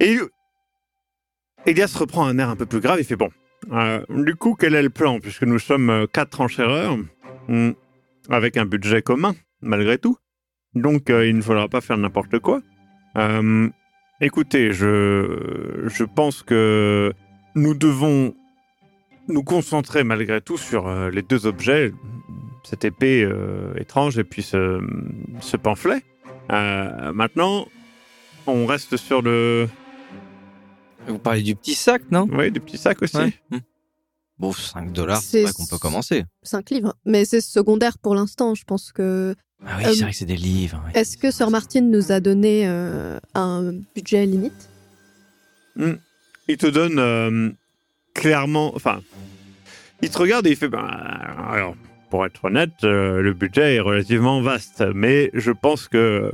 Et 0.00 0.18
Elias 1.64 1.94
reprend 1.96 2.26
un 2.26 2.38
air 2.38 2.50
un 2.50 2.56
peu 2.56 2.66
plus 2.66 2.80
grave. 2.80 2.98
Il 2.98 3.04
fait 3.04 3.16
Bon, 3.16 3.30
euh, 3.72 4.04
du 4.10 4.34
coup, 4.34 4.56
quel 4.58 4.74
est 4.74 4.82
le 4.82 4.90
plan 4.90 5.20
Puisque 5.20 5.44
nous 5.44 5.60
sommes 5.60 6.06
quatre 6.12 6.40
enchéreurs, 6.40 6.98
hmm, 7.48 7.70
avec 8.28 8.56
un 8.56 8.66
budget 8.66 9.02
commun, 9.02 9.34
malgré 9.62 9.98
tout. 9.98 10.16
Donc, 10.74 11.04
il 11.08 11.36
ne 11.36 11.40
faudra 11.40 11.68
pas 11.68 11.80
faire 11.80 11.96
n'importe 11.96 12.38
quoi. 12.40 12.60
Écoutez, 14.20 14.72
je, 14.72 15.84
je 15.86 16.04
pense 16.04 16.42
que 16.42 17.14
nous 17.54 17.74
devons 17.74 18.34
nous 19.28 19.42
concentrer 19.42 20.04
malgré 20.04 20.42
tout 20.42 20.58
sur 20.58 20.90
les 21.10 21.22
deux 21.22 21.46
objets, 21.46 21.92
cette 22.68 22.84
épée 22.84 23.22
euh, 23.22 23.72
étrange 23.78 24.18
et 24.18 24.24
puis 24.24 24.42
ce, 24.42 24.80
ce 25.40 25.56
pamphlet. 25.56 26.02
Euh, 26.50 27.12
maintenant, 27.12 27.66
on 28.46 28.66
reste 28.66 28.96
sur 28.96 29.22
le... 29.22 29.68
Vous 31.06 31.18
parlez 31.18 31.42
du 31.42 31.54
petit 31.54 31.74
sac, 31.74 32.02
non? 32.10 32.28
Oui, 32.32 32.50
des 32.50 32.58
petits 32.58 32.78
sacs 32.78 33.00
aussi. 33.02 33.16
Ouais. 33.16 33.32
Hmm. 33.50 33.58
Bon, 34.38 34.52
5 34.52 34.92
dollars, 34.92 35.22
C'est- 35.22 35.44
vrai 35.44 35.52
qu'on 35.52 35.66
peut 35.66 35.78
commencer. 35.78 36.24
Cinq 36.42 36.70
livres. 36.70 36.94
Mais 37.04 37.24
c'est 37.24 37.40
secondaire 37.40 37.96
pour 37.98 38.14
l'instant. 38.16 38.54
Je 38.56 38.64
pense 38.64 38.90
que. 38.92 39.34
Ah 39.64 39.76
oui, 39.78 39.84
Euh, 39.86 39.92
c'est 39.94 40.02
vrai 40.02 40.10
que 40.10 40.16
c'est 40.16 40.24
des 40.26 40.36
livres. 40.36 40.82
oui. 40.84 40.90
Est-ce 40.94 41.16
que 41.16 41.30
Sir 41.30 41.50
Martin 41.50 41.82
nous 41.82 42.10
a 42.12 42.18
donné 42.20 42.66
euh, 42.66 43.18
un 43.34 43.72
budget 43.94 44.26
limite? 44.26 44.68
Il 46.48 46.56
te 46.56 46.66
donne 46.66 46.98
euh, 46.98 47.50
clairement... 48.14 48.74
Enfin, 48.74 49.00
il 50.02 50.10
te 50.10 50.18
regarde 50.18 50.46
et 50.46 50.50
il 50.50 50.56
fait... 50.56 50.68
Ben, 50.68 50.84
alors, 50.84 51.74
pour 52.10 52.24
être 52.26 52.44
honnête, 52.44 52.84
euh, 52.84 53.20
le 53.20 53.32
budget 53.32 53.76
est 53.76 53.80
relativement 53.80 54.40
vaste, 54.40 54.84
mais 54.94 55.30
je 55.34 55.50
pense 55.50 55.88
que 55.88 56.32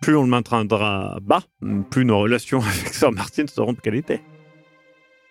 plus 0.00 0.16
on 0.16 0.22
le 0.22 0.28
maintiendra 0.28 1.18
bas, 1.22 1.42
plus 1.90 2.04
nos 2.04 2.18
relations 2.18 2.60
avec 2.62 2.88
Sir 2.94 3.12
Martin 3.12 3.46
seront 3.46 3.72
de 3.72 3.80
qualité. 3.80 4.20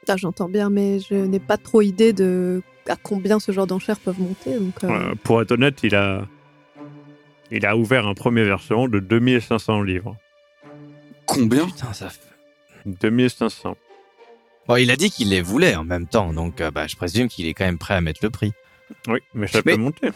Ah, 0.07 0.17
J'entends 0.17 0.49
bien, 0.49 0.69
mais 0.69 0.99
je 0.99 1.13
n'ai 1.13 1.39
pas 1.39 1.57
trop 1.57 1.81
idée 1.81 2.13
de 2.13 2.61
à 2.87 2.95
combien 2.95 3.39
ce 3.39 3.51
genre 3.51 3.67
d'enchères 3.67 3.99
peuvent 3.99 4.19
monter. 4.19 4.57
Donc, 4.57 4.83
euh, 4.83 4.89
Euh, 4.89 5.15
pour 5.23 5.41
être 5.41 5.51
honnête, 5.51 5.79
il 5.83 5.95
a... 5.95 6.27
Il 7.51 7.65
a 7.65 7.75
ouvert 7.75 8.07
un 8.07 8.13
premier 8.13 8.43
versement 8.43 8.87
de 8.87 8.99
2500 8.99 9.83
livres. 9.83 10.15
Combien? 11.25 11.65
Putain, 11.65 11.91
ça 11.93 12.09
fait... 12.09 12.19
2500. 12.85 13.75
Bon, 14.67 14.75
il 14.77 14.89
a 14.89 14.95
dit 14.95 15.11
qu'il 15.11 15.29
les 15.29 15.41
voulait 15.41 15.75
en 15.75 15.83
même 15.83 16.07
temps, 16.07 16.33
donc 16.33 16.61
euh, 16.61 16.71
bah, 16.71 16.87
je 16.87 16.95
présume 16.95 17.27
qu'il 17.27 17.45
est 17.47 17.53
quand 17.53 17.65
même 17.65 17.77
prêt 17.77 17.93
à 17.93 18.01
mettre 18.01 18.21
le 18.23 18.29
prix. 18.29 18.53
Oui, 19.07 19.19
mais 19.33 19.47
ça 19.47 19.61
Mais- 19.65 19.73
peut 19.75 19.81
monter. 19.81 20.09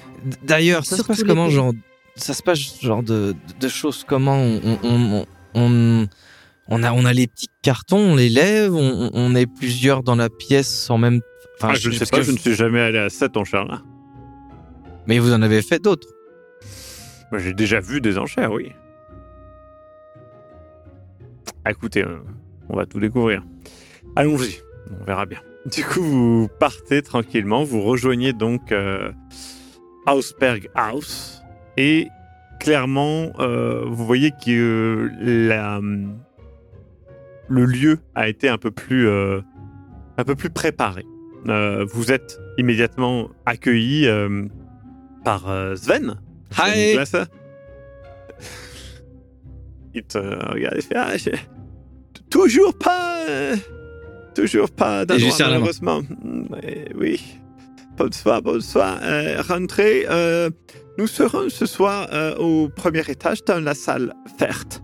D'ailleurs, 0.44 0.86
ça 0.86 0.98
se 0.98 1.04
passe 1.04 1.24
comment, 1.24 1.46
pays. 1.48 1.56
genre, 1.56 1.74
ça 2.16 2.34
se 2.34 2.42
passe 2.44 2.82
genre 2.82 3.04
de, 3.04 3.36
de 3.60 3.68
choses 3.68 4.04
comment 4.08 4.38
on, 4.38 4.62
on, 4.64 4.78
on, 4.84 5.26
on, 5.56 6.08
on 6.68 6.84
a, 6.84 6.92
on 6.92 7.06
a 7.06 7.14
les 7.14 7.28
petits 7.28 7.50
cartons, 7.62 7.98
on 7.98 8.16
les 8.16 8.30
lève, 8.30 8.74
on, 8.74 9.10
on 9.14 9.36
est 9.36 9.46
plusieurs 9.48 10.04
dans 10.04 10.16
la 10.16 10.30
pièce 10.30 10.90
en 10.90 10.98
même. 10.98 11.22
Enfin, 11.58 11.70
Ah, 11.72 11.76
je 11.76 11.90
ne 11.90 11.96
sais 11.96 12.06
pas, 12.06 12.18
que- 12.18 12.24
je 12.24 12.32
ne 12.32 12.38
suis 12.38 12.54
jamais 12.56 12.82
allé 12.82 12.98
à 13.00 13.10
cette 13.10 13.38
enchère-là. 13.38 13.82
Mais 15.08 15.20
vous 15.20 15.34
en 15.34 15.42
avez 15.42 15.62
fait 15.62 15.80
d'autres. 15.82 16.08
Moi, 17.32 17.40
J'ai 17.40 17.54
déjà 17.54 17.80
vu 17.80 18.02
des 18.02 18.18
enchères, 18.18 18.52
oui. 18.52 18.72
Ah, 21.64 21.72
Écoutez, 21.72 22.04
euh, 22.04 22.20
on 22.70 22.76
va 22.76 22.86
tout 22.86 23.00
découvrir. 23.00 23.44
Allons-y, 24.16 24.60
on 25.02 25.04
verra 25.06 25.26
bien. 25.26 25.40
Du 25.72 25.84
coup, 25.84 26.02
vous 26.04 26.48
partez 26.60 27.02
tranquillement, 27.02 27.64
vous 27.64 27.82
rejoignez 27.82 28.34
donc 28.34 28.72
euh, 28.72 29.12
Hausberg 30.08 30.70
House 30.76 31.42
et 31.76 32.08
clairement, 32.60 33.32
euh, 33.40 33.84
vous 33.88 34.06
voyez 34.06 34.30
que 34.32 34.52
euh, 34.52 35.10
la, 35.20 35.80
le 37.50 37.66
lieu 37.66 37.98
a 38.14 38.28
été 38.28 38.48
un 38.48 38.60
peu 38.60 38.70
plus, 38.70 39.10
un 39.10 40.24
peu 40.24 40.36
plus 40.36 40.52
préparé. 40.52 41.04
Vous 41.46 42.12
êtes 42.12 42.40
immédiatement 42.58 43.30
accueilli 43.46 44.08
par 45.24 45.44
Sven. 45.76 46.16
Hi. 46.60 46.98
Il 49.94 50.04
te 50.04 50.18
regarde 50.18 50.78
et 50.78 50.82
fait 50.82 50.96
Ah, 50.96 51.14
toujours 52.30 52.78
pas. 52.78 53.26
Toujours 54.36 54.70
pas 54.70 55.06
main. 55.06 55.50
malheureusement. 55.52 56.02
Mm, 56.02 56.46
eh 56.64 56.86
oui. 56.96 57.40
Bonsoir, 57.98 58.42
bonsoir. 58.42 59.00
Euh, 59.02 59.42
rentrez. 59.48 60.06
euh, 60.10 60.50
nous 60.98 61.08
serons 61.08 61.50
ce 61.50 61.66
soir 61.66 62.08
euh, 62.14 62.36
au 62.38 62.70
premier 62.70 63.02
étage 63.08 63.44
dans 63.46 63.64
la 63.64 63.74
salle 63.74 64.14
verte. 64.40 64.82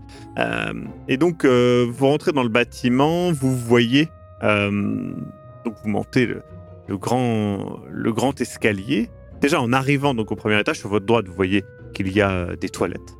Et 1.08 1.16
donc, 1.18 1.44
vous 1.44 2.06
rentrez 2.06 2.32
dans 2.32 2.42
le 2.42 2.48
bâtiment, 2.48 3.32
vous 3.32 3.54
voyez. 3.56 4.08
donc, 4.42 5.74
vous 5.84 5.88
montez 5.90 6.24
le, 6.26 6.42
le 6.88 6.96
grand, 6.96 7.80
le 7.90 8.12
grand 8.12 8.40
escalier. 8.40 9.10
Déjà, 9.42 9.60
en 9.60 9.72
arrivant 9.72 10.14
donc 10.14 10.32
au 10.32 10.36
premier 10.36 10.58
étage, 10.58 10.78
sur 10.78 10.88
votre 10.88 11.04
droite, 11.04 11.26
vous 11.28 11.34
voyez 11.34 11.64
qu'il 11.94 12.10
y 12.10 12.22
a 12.22 12.56
des 12.56 12.70
toilettes 12.70 13.14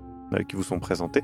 qui 0.49 0.57
vous 0.57 0.62
sont 0.62 0.79
présentées. 0.81 1.23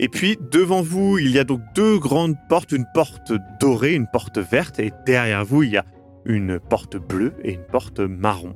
Et 0.00 0.08
puis 0.08 0.38
devant 0.52 0.80
vous, 0.80 1.18
il 1.18 1.30
y 1.30 1.38
a 1.38 1.44
donc 1.44 1.60
deux 1.74 1.98
grandes 1.98 2.36
portes, 2.48 2.72
une 2.72 2.86
porte 2.94 3.32
dorée, 3.60 3.94
une 3.94 4.06
porte 4.06 4.38
verte, 4.38 4.78
et 4.78 4.92
derrière 5.06 5.44
vous, 5.44 5.64
il 5.64 5.70
y 5.70 5.76
a 5.76 5.84
une 6.24 6.60
porte 6.60 6.96
bleue 6.96 7.32
et 7.42 7.54
une 7.54 7.64
porte 7.64 7.98
marron. 7.98 8.54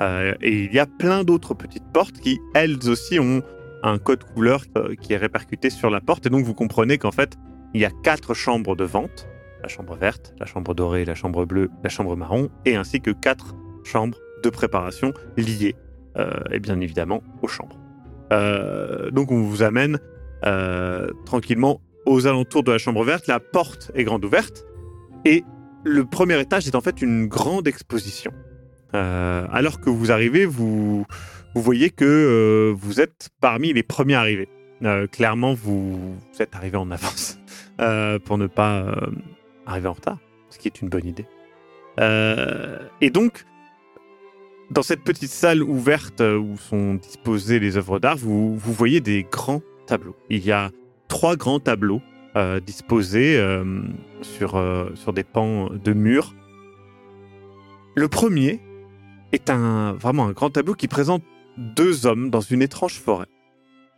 Euh, 0.00 0.34
et 0.40 0.64
il 0.64 0.74
y 0.74 0.78
a 0.78 0.86
plein 0.86 1.24
d'autres 1.24 1.54
petites 1.54 1.86
portes 1.92 2.18
qui, 2.18 2.40
elles 2.54 2.76
aussi, 2.88 3.18
ont 3.18 3.42
un 3.82 3.98
code 3.98 4.24
couleur 4.24 4.64
euh, 4.76 4.94
qui 5.00 5.12
est 5.12 5.16
répercuté 5.16 5.70
sur 5.70 5.88
la 5.88 6.00
porte. 6.00 6.26
Et 6.26 6.30
donc 6.30 6.44
vous 6.44 6.54
comprenez 6.54 6.98
qu'en 6.98 7.10
fait, 7.10 7.38
il 7.74 7.80
y 7.80 7.84
a 7.84 7.90
quatre 8.02 8.34
chambres 8.34 8.76
de 8.76 8.84
vente. 8.84 9.28
La 9.62 9.68
chambre 9.68 9.96
verte, 9.96 10.34
la 10.40 10.46
chambre 10.46 10.74
dorée, 10.74 11.04
la 11.04 11.14
chambre 11.14 11.46
bleue, 11.46 11.70
la 11.84 11.88
chambre 11.88 12.16
marron, 12.16 12.50
et 12.66 12.74
ainsi 12.74 13.00
que 13.00 13.12
quatre 13.12 13.54
chambres 13.84 14.18
de 14.42 14.50
préparation 14.50 15.12
liées, 15.36 15.76
euh, 16.18 16.32
et 16.50 16.58
bien 16.58 16.80
évidemment, 16.80 17.22
aux 17.42 17.48
chambres. 17.48 17.78
Donc 19.12 19.30
on 19.30 19.42
vous 19.42 19.62
amène 19.62 19.98
tranquillement 21.24 21.80
aux 22.06 22.26
alentours 22.26 22.62
de 22.62 22.72
la 22.72 22.78
chambre 22.78 23.04
verte. 23.04 23.26
La 23.26 23.40
porte 23.40 23.90
est 23.94 24.04
grande 24.04 24.24
ouverte, 24.24 24.64
et 25.24 25.44
le 25.84 26.04
premier 26.04 26.40
étage 26.40 26.66
est 26.66 26.74
en 26.74 26.80
fait 26.80 27.02
une 27.02 27.26
grande 27.26 27.66
exposition. 27.66 28.32
Euh, 28.94 29.46
alors 29.50 29.80
que 29.80 29.90
vous 29.90 30.12
arrivez, 30.12 30.44
vous, 30.44 31.06
vous 31.54 31.62
voyez 31.62 31.90
que 31.90 32.04
euh, 32.04 32.74
vous 32.76 33.00
êtes 33.00 33.30
parmi 33.40 33.72
les 33.72 33.82
premiers 33.82 34.14
arrivés. 34.14 34.48
Euh, 34.82 35.06
clairement, 35.06 35.54
vous, 35.54 36.16
vous 36.16 36.42
êtes 36.42 36.54
arrivé 36.54 36.76
en 36.76 36.90
avance 36.90 37.38
euh, 37.80 38.18
pour 38.18 38.38
ne 38.38 38.46
pas 38.46 38.80
euh, 38.80 38.94
arriver 39.66 39.88
en 39.88 39.92
retard, 39.92 40.18
ce 40.50 40.58
qui 40.58 40.68
est 40.68 40.82
une 40.82 40.88
bonne 40.88 41.06
idée. 41.06 41.26
Euh, 42.00 42.78
et 43.00 43.10
donc, 43.10 43.44
dans 44.70 44.82
cette 44.82 45.02
petite 45.02 45.30
salle 45.30 45.62
ouverte 45.62 46.20
euh, 46.20 46.36
où 46.36 46.56
sont 46.56 46.94
disposées 46.94 47.60
les 47.60 47.76
œuvres 47.76 47.98
d'art, 47.98 48.16
vous, 48.16 48.56
vous 48.56 48.72
voyez 48.72 49.00
des 49.00 49.24
grands 49.30 49.62
Il 50.30 50.44
y 50.44 50.52
a 50.52 50.70
trois 51.08 51.36
grands 51.36 51.60
tableaux 51.60 52.00
euh, 52.34 52.60
disposés 52.60 53.36
euh, 53.36 53.82
sur, 54.22 54.56
euh, 54.56 54.90
sur 54.94 55.12
des 55.12 55.24
pans 55.24 55.68
de 55.68 55.92
murs. 55.92 56.34
Le 57.94 58.08
premier 58.08 58.60
est 59.32 59.50
un, 59.50 59.92
vraiment 59.92 60.26
un 60.26 60.32
grand 60.32 60.48
tableau 60.48 60.74
qui 60.74 60.88
présente 60.88 61.22
deux 61.58 62.06
hommes 62.06 62.30
dans 62.30 62.40
une 62.40 62.62
étrange 62.62 62.98
forêt 62.98 63.26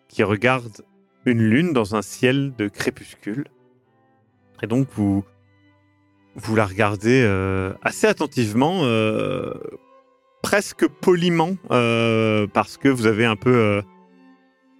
qui 0.08 0.24
regardent 0.24 0.84
une 1.26 1.42
lune 1.42 1.72
dans 1.72 1.94
un 1.94 2.02
ciel 2.02 2.52
de 2.56 2.66
crépuscule. 2.66 3.44
Et 4.64 4.66
donc 4.66 4.88
vous, 4.96 5.24
vous 6.34 6.56
la 6.56 6.66
regardez 6.66 7.22
assez 7.82 8.06
attentivement, 8.06 8.82
presque 10.42 10.86
poliment, 10.88 11.56
parce 11.68 12.76
que 12.76 12.88
vous 12.88 13.06
avez 13.06 13.24
un 13.24 13.36
peu, 13.36 13.82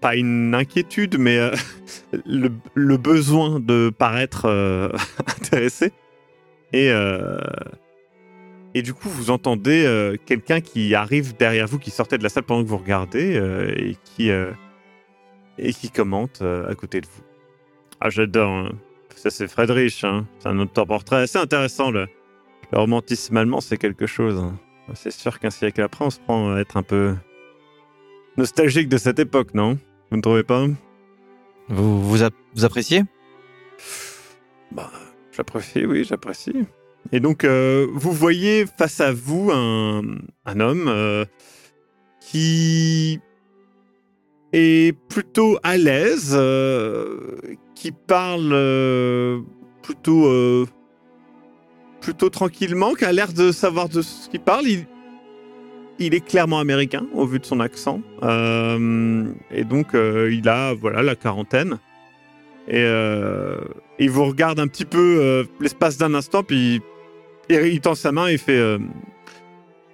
pas 0.05 0.17
une 0.17 0.55
inquiétude, 0.55 1.17
mais 1.19 1.39
euh, 1.39 1.51
le, 2.27 2.97
besoin 2.99 3.59
de 3.59 3.89
paraître 3.89 4.45
euh, 4.45 4.91
intéressé. 5.41 5.93
Et, 6.75 6.91
euh, 6.91 7.39
et 8.75 8.83
du 8.83 8.93
coup, 8.93 9.09
vous 9.09 9.31
entendez 9.31 10.15
quelqu'un 10.27 10.61
qui 10.61 10.95
arrive 10.95 11.35
derrière 11.39 11.67
vous, 11.67 11.79
qui 11.79 11.91
sortait 11.91 12.19
de 12.19 12.23
la 12.23 12.29
salle 12.29 12.43
pendant 12.43 12.63
que 12.63 12.69
vous 12.69 12.77
regardez, 12.77 13.37
et, 13.79 13.97
qui, 14.05 14.29
et 14.31 15.73
qui 15.73 15.91
commente 15.91 16.43
à 16.43 16.75
côté 16.75 17.01
de 17.01 17.07
vous. 17.07 17.23
Ah, 18.01 18.11
j'adore. 18.11 18.51
hein. 18.51 18.73
Ça, 19.15 19.31
c'est 19.31 19.47
Friedrich. 19.49 20.03
Hein. 20.05 20.27
C'est 20.41 20.49
un 20.49 20.59
autoportrait 20.59 21.23
assez 21.23 21.39
intéressant. 21.39 21.93
Le, 21.93 22.09
le 22.73 22.79
romantisme 22.79 23.37
allemand, 23.37 23.61
c'est 23.61 23.79
quelque 23.79 24.07
chose. 24.07 24.37
hein. 24.37 24.59
C'est 24.95 25.13
sûr 25.13 25.39
qu'un 25.39 25.51
siècle 25.51 25.81
après, 25.81 26.05
on 26.05 26.11
se 26.11 26.19
prend 26.19 26.53
à 26.53 26.59
être 26.59 26.77
un 26.77 26.83
peu 26.83 27.15
nostalgique 28.37 28.89
de 28.89 28.99
cette 28.99 29.21
époque, 29.21 29.55
non? 29.55 29.79
Vous 30.15 30.19
ne 30.19 30.23
trouvez 30.23 30.45
pas 30.45 30.65
Vous, 31.71 32.01
vous, 32.01 32.23
ap- 32.23 32.33
vous 32.55 32.65
appréciez? 32.65 33.03
Bah, 34.71 34.89
j'apprécie, 35.33 35.85
oui, 35.87 36.05
j'apprécie. 36.05 36.55
Et 37.11 37.19
donc, 37.19 37.43
euh, 37.43 37.89
vous 37.93 38.13
voyez 38.13 38.65
face 38.79 39.01
à 39.01 39.11
vous 39.11 39.51
un, 39.53 40.03
un 40.47 40.61
homme 40.61 40.87
euh, 40.87 41.25
qui 42.21 43.19
est 44.53 44.97
plutôt 45.09 45.59
à 45.65 45.77
l'aise, 45.79 46.31
euh, 46.39 47.37
qui 47.75 47.91
parle 47.91 49.43
plutôt 49.83 50.65
plutôt 52.01 52.31
tranquillement, 52.31 52.95
qui 52.95 53.05
a 53.05 53.11
l'air 53.11 53.33
de 53.33 53.51
savoir 53.51 53.89
de 53.89 54.01
ce 54.01 54.29
qu'il 54.29 54.39
parle. 54.39 54.67
Il, 54.69 54.87
il 55.99 56.15
est 56.15 56.25
clairement 56.27 56.59
américain 56.59 57.07
au 57.15 57.27
vu 57.27 57.39
de 57.39 57.45
son 57.47 57.61
accent, 57.61 58.01
Euh, 58.23 59.25
et 59.51 59.65
donc 59.65 59.95
euh, 59.95 60.33
il 60.33 60.49
a 60.49 60.75
voilà 60.75 61.03
la 61.03 61.15
quarantaine. 61.17 61.79
Et 62.67 62.79
euh, 62.83 63.59
il 63.99 64.11
vous 64.11 64.25
regarde 64.25 64.59
un 64.59 64.67
petit 64.67 64.87
peu 64.87 65.19
euh, 65.21 65.45
l'espace 65.61 65.99
d'un 65.99 66.15
instant, 66.15 66.43
puis 66.43 66.81
il, 67.51 67.57
il 67.67 67.81
tend 67.81 67.95
sa 67.95 68.11
main 68.11 68.29
et 68.29 68.33
il 68.33 68.39
fait 68.39 68.57
euh, 68.59 68.79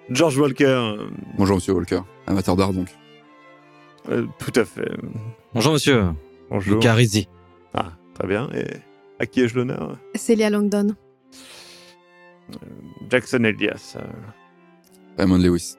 George 0.09 0.38
Walker. 0.38 0.95
Bonjour, 1.37 1.57
monsieur 1.57 1.73
Walker. 1.75 2.00
Amateur 2.26 2.54
d'art, 2.57 2.73
donc. 2.73 2.88
euh, 4.09 4.25
tout 4.38 4.52
à 4.54 4.64
fait. 4.64 4.90
Bonjour 5.52 5.73
monsieur, 5.73 6.04
Bonjour. 6.49 6.75
Lucas 6.76 6.95
Rizzi. 6.95 7.28
Ah, 7.75 7.92
très 8.14 8.28
bien. 8.28 8.49
Et 8.54 8.66
à 9.19 9.26
qui 9.26 9.40
ai-je 9.42 9.57
l'honneur? 9.57 9.99
Célia 10.14 10.49
Langdon. 10.49 10.95
Jackson 13.11 13.42
Elias. 13.45 13.97
Raymond 15.19 15.38
Lewis. 15.38 15.75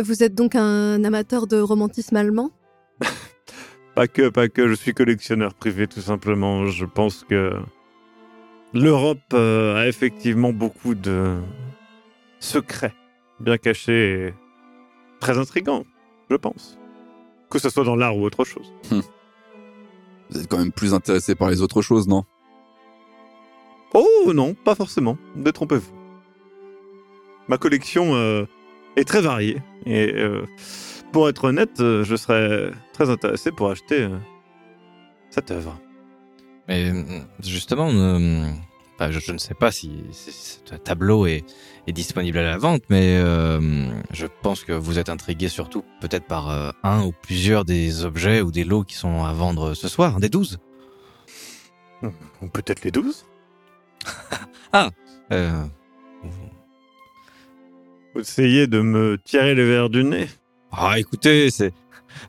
Vous 0.00 0.22
êtes 0.22 0.34
donc 0.34 0.54
un 0.54 1.02
amateur 1.02 1.46
de 1.46 1.60
romantisme 1.60 2.16
allemand? 2.16 2.50
Pas 3.94 4.06
que, 4.06 4.28
pas 4.28 4.48
que. 4.48 4.68
Je 4.68 4.74
suis 4.74 4.94
collectionneur 4.94 5.54
privé, 5.54 5.88
tout 5.88 6.00
simplement. 6.00 6.68
Je 6.68 6.84
pense 6.84 7.24
que 7.28 7.54
l'Europe 8.72 9.18
euh, 9.32 9.74
a 9.74 9.88
effectivement 9.88 10.52
beaucoup 10.52 10.94
de 10.94 11.36
secrets 12.38 12.94
bien 13.40 13.58
cachés 13.58 14.28
et 14.28 14.34
très 15.18 15.36
intrigants, 15.36 15.84
je 16.30 16.36
pense. 16.36 16.78
Que 17.50 17.58
ce 17.58 17.70
soit 17.70 17.82
dans 17.82 17.96
l'art 17.96 18.16
ou 18.16 18.24
autre 18.24 18.44
chose. 18.44 18.72
Vous 20.30 20.40
êtes 20.40 20.46
quand 20.46 20.58
même 20.58 20.72
plus 20.72 20.94
intéressé 20.94 21.34
par 21.34 21.50
les 21.50 21.60
autres 21.60 21.82
choses, 21.82 22.06
non? 22.06 22.24
Oh 23.94 24.32
non, 24.32 24.54
pas 24.54 24.76
forcément. 24.76 25.16
Détrompez-vous. 25.34 25.92
Ma 27.48 27.58
collection 27.58 28.14
euh, 28.14 28.44
est 28.98 29.04
très 29.04 29.20
variée. 29.20 29.62
Et 29.86 30.12
euh, 30.14 30.44
pour 31.12 31.28
être 31.28 31.44
honnête, 31.44 31.80
euh, 31.80 32.04
je 32.04 32.16
serais 32.16 32.70
très 32.92 33.10
intéressé 33.10 33.52
pour 33.52 33.70
acheter 33.70 34.02
euh, 34.02 34.18
cette 35.30 35.50
œuvre. 35.50 35.78
Mais 36.68 36.92
justement, 37.42 37.88
euh, 37.90 38.44
enfin, 38.94 39.10
je, 39.10 39.20
je 39.20 39.32
ne 39.32 39.38
sais 39.38 39.54
pas 39.54 39.70
si, 39.72 39.90
si 40.12 40.60
ce 40.64 40.74
tableau 40.74 41.26
est, 41.26 41.44
est 41.86 41.92
disponible 41.92 42.36
à 42.38 42.42
la 42.42 42.58
vente, 42.58 42.82
mais 42.90 43.16
euh, 43.16 43.88
je 44.10 44.26
pense 44.42 44.64
que 44.64 44.72
vous 44.72 44.98
êtes 44.98 45.08
intrigué 45.08 45.48
surtout 45.48 45.82
peut-être 46.02 46.26
par 46.26 46.50
euh, 46.50 46.70
un 46.82 47.02
ou 47.04 47.12
plusieurs 47.12 47.64
des 47.64 48.04
objets 48.04 48.42
ou 48.42 48.50
des 48.52 48.64
lots 48.64 48.84
qui 48.84 48.96
sont 48.96 49.24
à 49.24 49.32
vendre 49.32 49.72
ce 49.72 49.88
soir, 49.88 50.20
des 50.20 50.28
douze. 50.28 50.58
Ou 52.42 52.48
peut-être 52.48 52.84
les 52.84 52.90
douze 52.90 53.24
Euh, 55.30 55.62
Vous 55.62 55.77
essayez 58.20 58.66
de 58.66 58.80
me 58.80 59.18
tirer 59.24 59.54
le 59.54 59.64
verre 59.68 59.88
du 59.90 60.04
nez 60.04 60.26
ah, 60.72 60.98
écoutez, 60.98 61.50
c'est 61.50 61.72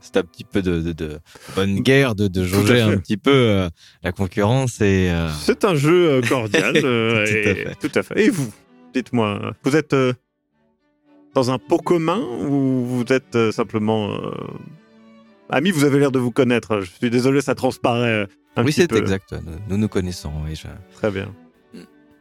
c'est 0.01 0.15
un 0.17 0.23
petit 0.23 0.43
peu 0.45 0.61
de, 0.61 0.79
de, 0.81 0.91
de 0.93 1.19
bonne 1.55 1.79
guerre 1.81 2.15
de, 2.15 2.27
de 2.27 2.43
jauger 2.45 2.79
un 2.81 2.97
petit 2.97 3.17
peu 3.17 3.31
euh, 3.33 3.69
la 4.03 4.11
concurrence 4.13 4.79
et 4.81 5.09
euh, 5.09 5.27
C'est 5.41 5.65
un 5.65 5.75
jeu 5.75 6.09
euh, 6.09 6.21
cordial. 6.21 6.73
euh, 6.83 7.25
Tout 7.25 7.31
à 7.31 7.51
et- 7.51 7.55
fait. 7.55 7.75
tout 7.89 7.99
à 7.99 8.03
fait. 8.03 8.25
Et 8.25 8.29
vous 8.29 8.49
Dites-moi, 8.93 9.53
vous 9.63 9.75
êtes 9.75 9.95
dans 11.35 11.51
un 11.51 11.57
pot 11.59 11.77
commun 11.79 12.19
ou 12.19 12.85
vous 12.85 13.03
êtes 13.11 13.37
simplement 13.51 14.17
amis? 15.49 15.71
Vous 15.71 15.83
avez 15.83 15.99
l'air 15.99 16.11
de 16.11 16.19
vous 16.19 16.31
connaître. 16.31 16.79
Je 16.81 16.89
suis 16.91 17.09
désolé, 17.09 17.41
ça 17.41 17.55
transparaît. 17.55 18.27
un 18.55 18.63
oui, 18.63 18.71
c'est 18.71 18.91
exact. 18.93 19.35
Nous, 19.69 19.77
nous 19.77 19.87
connaissons. 19.87 20.31
Oui, 20.45 20.55
je- 20.55 20.67
Très 20.95 21.11
bien. 21.11 21.33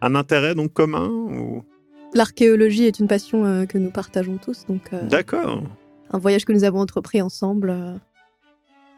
Un 0.01 0.15
intérêt 0.15 0.55
donc 0.55 0.73
commun 0.73 1.09
ou... 1.09 1.65
L'archéologie 2.15 2.85
est 2.85 2.99
une 2.99 3.07
passion 3.09 3.45
euh, 3.45 3.67
que 3.67 3.77
nous 3.79 3.91
partageons 3.91 4.39
tous, 4.39 4.65
donc 4.67 4.93
euh, 4.93 5.03
D'accord. 5.03 5.63
un 6.11 6.19
voyage 6.19 6.45
que 6.45 6.53
nous 6.53 6.65
avons 6.65 6.81
entrepris 6.81 7.21
ensemble. 7.21 7.71
euh. 7.71 7.95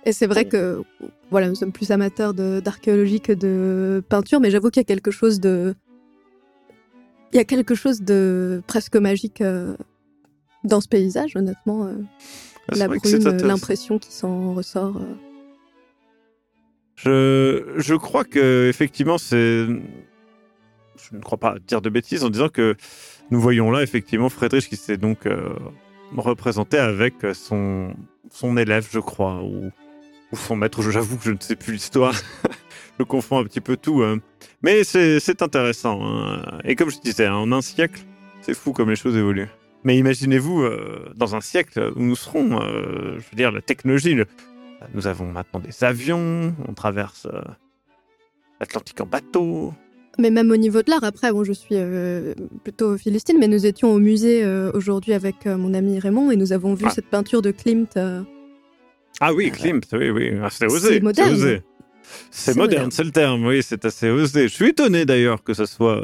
Et 0.07 0.13
c'est 0.13 0.27
vrai 0.27 0.47
que 0.47 0.83
voilà, 1.31 1.49
nous 1.49 1.55
sommes 1.55 1.73
plus 1.73 1.91
amateurs 1.91 2.33
d'archéologie 2.33 3.21
que 3.21 3.33
de 3.33 4.03
peinture, 4.09 4.41
mais 4.41 4.51
j'avoue 4.51 4.71
qu'il 4.71 4.81
y 4.81 4.85
a 4.85 4.85
quelque 4.85 5.11
chose 5.11 5.41
de, 5.41 5.75
il 7.33 7.37
y 7.37 7.39
a 7.39 7.45
quelque 7.45 7.75
chose 7.75 8.01
de 8.01 8.63
presque 8.67 8.97
magique 8.97 9.43
dans 10.65 10.81
ce 10.81 10.89
paysage, 10.89 11.37
honnêtement. 11.37 11.91
Ah, 12.69 12.77
la 12.77 12.89
brume, 12.89 13.03
l'impression 13.43 13.99
qui 13.99 14.11
s'en 14.11 14.55
ressort. 14.55 14.99
Je, 16.97 17.75
je 17.77 17.95
crois 17.95 18.25
que 18.25 18.69
effectivement 18.71 19.19
c'est. 19.19 19.67
Je 21.11 21.17
ne 21.17 21.21
crois 21.23 21.39
pas 21.39 21.57
dire 21.67 21.81
de 21.81 21.89
bêtises 21.91 22.25
en 22.25 22.31
disant 22.31 22.49
que 22.49 22.77
nous 23.31 23.41
voyons 23.41 23.71
là 23.71 23.83
effectivement 23.83 24.29
Friedrich 24.29 24.69
qui 24.69 24.77
s'est 24.77 24.97
donc 24.97 25.27
euh, 25.27 25.55
représenté 26.17 26.79
avec 26.79 27.15
son 27.35 27.95
son 28.31 28.57
élève, 28.57 28.89
je 28.91 29.01
crois, 29.01 29.43
ou 29.43 29.71
ou 30.33 30.37
son 30.37 30.57
maître. 30.57 30.83
J'avoue 30.91 31.17
que 31.19 31.25
je 31.25 31.33
ne 31.33 31.41
sais 31.41 31.57
plus 31.57 31.73
l'histoire. 31.73 32.15
je 32.99 33.03
confonds 33.05 33.39
un 33.39 33.45
petit 33.45 33.61
peu 33.61 33.77
tout. 33.77 34.03
hein. 34.03 34.19
Mais 34.63 34.85
c'est 34.85 35.43
intéressant. 35.43 36.01
hein. 36.05 36.59
Et 36.65 36.77
comme 36.77 36.91
je 36.91 37.01
disais, 37.01 37.27
hein, 37.27 37.35
en 37.35 37.51
un 37.53 37.63
siècle, 37.63 38.03
c'est 38.43 38.55
fou 38.55 38.73
comme 38.73 38.91
les 38.91 38.97
choses 38.97 39.17
évoluent. 39.17 39.49
Mais 39.83 39.97
imaginez-vous, 39.99 40.63
euh, 40.63 41.11
dans 41.17 41.35
un 41.35 41.41
siècle 41.41 41.93
où 41.97 42.01
nous 42.03 42.15
serons, 42.15 42.61
euh, 42.63 43.15
je 43.19 43.25
veux 43.31 43.37
dire, 43.37 43.51
la 43.51 43.63
technologie, 43.63 44.15
le- 44.15 44.27
nous 44.95 45.07
avons 45.07 45.27
maintenant 45.33 45.59
des 45.61 45.83
avions, 45.85 46.55
on 46.69 46.75
traverse 46.75 47.27
l'Atlantique 48.61 49.01
en 49.01 49.07
bateau. 49.07 49.75
Mais 50.19 50.31
même 50.31 50.51
au 50.51 50.57
niveau 50.57 50.83
de 50.83 50.91
l'art, 50.91 51.05
après, 51.05 51.33
bon, 51.33 51.45
je 51.45 51.53
suis 51.53 51.77
euh, 51.77 52.35
plutôt 52.65 52.99
philistine, 52.99 53.39
mais 53.39 53.49
nous 53.49 53.65
étions 53.65 53.93
au 53.93 53.99
musée 53.99 54.45
euh, 54.45 54.71
aujourd'hui 54.75 55.13
avec 55.15 55.47
euh, 55.47 55.57
mon 55.57 55.73
ami 55.73 55.99
Raymond 55.99 56.31
et 56.31 56.37
nous 56.37 56.53
avons 56.53 56.75
vu 56.75 56.85
Ah. 56.89 56.91
cette 56.91 57.07
peinture 57.07 57.43
de 57.43 57.51
Klimt. 57.53 57.97
Ah 59.21 59.33
oui, 59.35 59.51
Klimt, 59.51 59.81
oui, 59.93 60.11
oui, 60.11 60.33
ah, 60.43 60.49
c'est 60.51 60.69
C'est 60.69 60.75
osé. 60.75 61.01
moderne. 61.01 61.33
osé. 61.35 61.63
C'est 62.31 62.53
C'est 62.53 62.57
moderne, 62.59 62.91
c'est 62.91 63.05
le 63.05 63.13
terme, 63.13 63.47
oui, 63.47 63.63
c'est 63.63 63.85
assez 63.85 64.11
osé. 64.11 64.49
Je 64.49 64.55
suis 64.55 64.69
étonné 64.71 65.05
d'ailleurs 65.05 65.45
que 65.45 65.55
ça 65.55 65.67
soit 65.67 66.03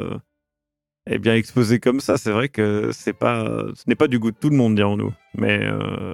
eh 1.09 1.17
bien 1.19 1.35
exposé 1.35 1.79
comme 1.79 1.99
ça. 1.99 2.17
C'est 2.17 2.31
vrai 2.31 2.47
que 2.49 2.91
c'est 2.93 3.13
pas, 3.13 3.65
ce 3.75 3.83
n'est 3.87 3.95
pas 3.95 4.07
du 4.07 4.17
goût 4.19 4.31
de 4.31 4.37
tout 4.39 4.49
le 4.49 4.55
monde, 4.55 4.75
dirons-nous. 4.75 5.11
Mais 5.35 5.59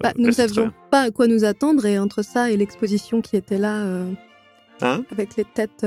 bah, 0.02 0.14
mais 0.18 0.24
nous 0.24 0.32
c'est 0.32 0.48
savions 0.48 0.72
pas 0.92 1.02
à 1.04 1.12
quoi 1.12 1.28
nous 1.28 1.44
attendre 1.46 1.86
et 1.86 2.00
entre 2.00 2.24
ça 2.24 2.50
et 2.52 2.58
l'exposition 2.58 3.22
qui 3.22 3.36
était 3.38 3.58
là 3.60 3.86
Hein? 4.82 5.04
avec 5.12 5.36
les 5.38 5.46
têtes. 5.46 5.86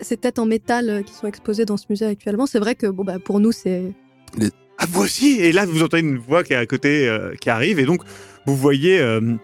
Ces 0.00 0.16
têtes 0.16 0.38
en 0.38 0.46
métal 0.46 0.88
euh, 0.90 1.02
qui 1.02 1.12
sont 1.14 1.26
exposées 1.26 1.64
dans 1.64 1.76
ce 1.76 1.86
musée 1.90 2.06
actuellement, 2.06 2.46
c'est 2.46 2.58
vrai 2.58 2.74
que 2.74 2.86
bon, 2.86 3.04
bah, 3.04 3.18
pour 3.18 3.40
nous, 3.40 3.52
c'est. 3.52 3.92
Ah, 4.78 4.86
voici 4.88 5.38
Et 5.40 5.52
là, 5.52 5.66
vous 5.66 5.82
entendez 5.82 6.02
une 6.02 6.18
voix 6.18 6.42
qui 6.42 6.52
est 6.54 6.56
à 6.56 6.66
côté, 6.66 7.08
euh, 7.08 7.34
qui 7.40 7.50
arrive, 7.50 7.78
et 7.78 7.84
donc 7.84 8.02
vous 8.46 8.56
voyez 8.56 8.98
euh, 9.00 9.34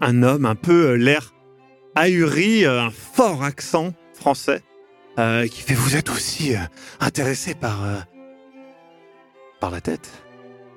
un 0.00 0.22
homme 0.22 0.44
un 0.44 0.54
peu 0.54 0.88
euh, 0.90 0.94
l'air 0.96 1.32
ahuri, 1.94 2.64
euh, 2.66 2.82
un 2.82 2.90
fort 2.90 3.42
accent 3.42 3.94
français, 4.12 4.62
euh, 5.18 5.46
qui 5.46 5.62
fait 5.62 5.74
Vous 5.74 5.96
êtes 5.96 6.10
aussi 6.10 6.54
euh, 6.54 6.58
intéressé 7.00 7.54
par 7.54 7.82
euh, 7.84 7.96
par 9.60 9.70
la 9.70 9.80
tête? 9.80 10.10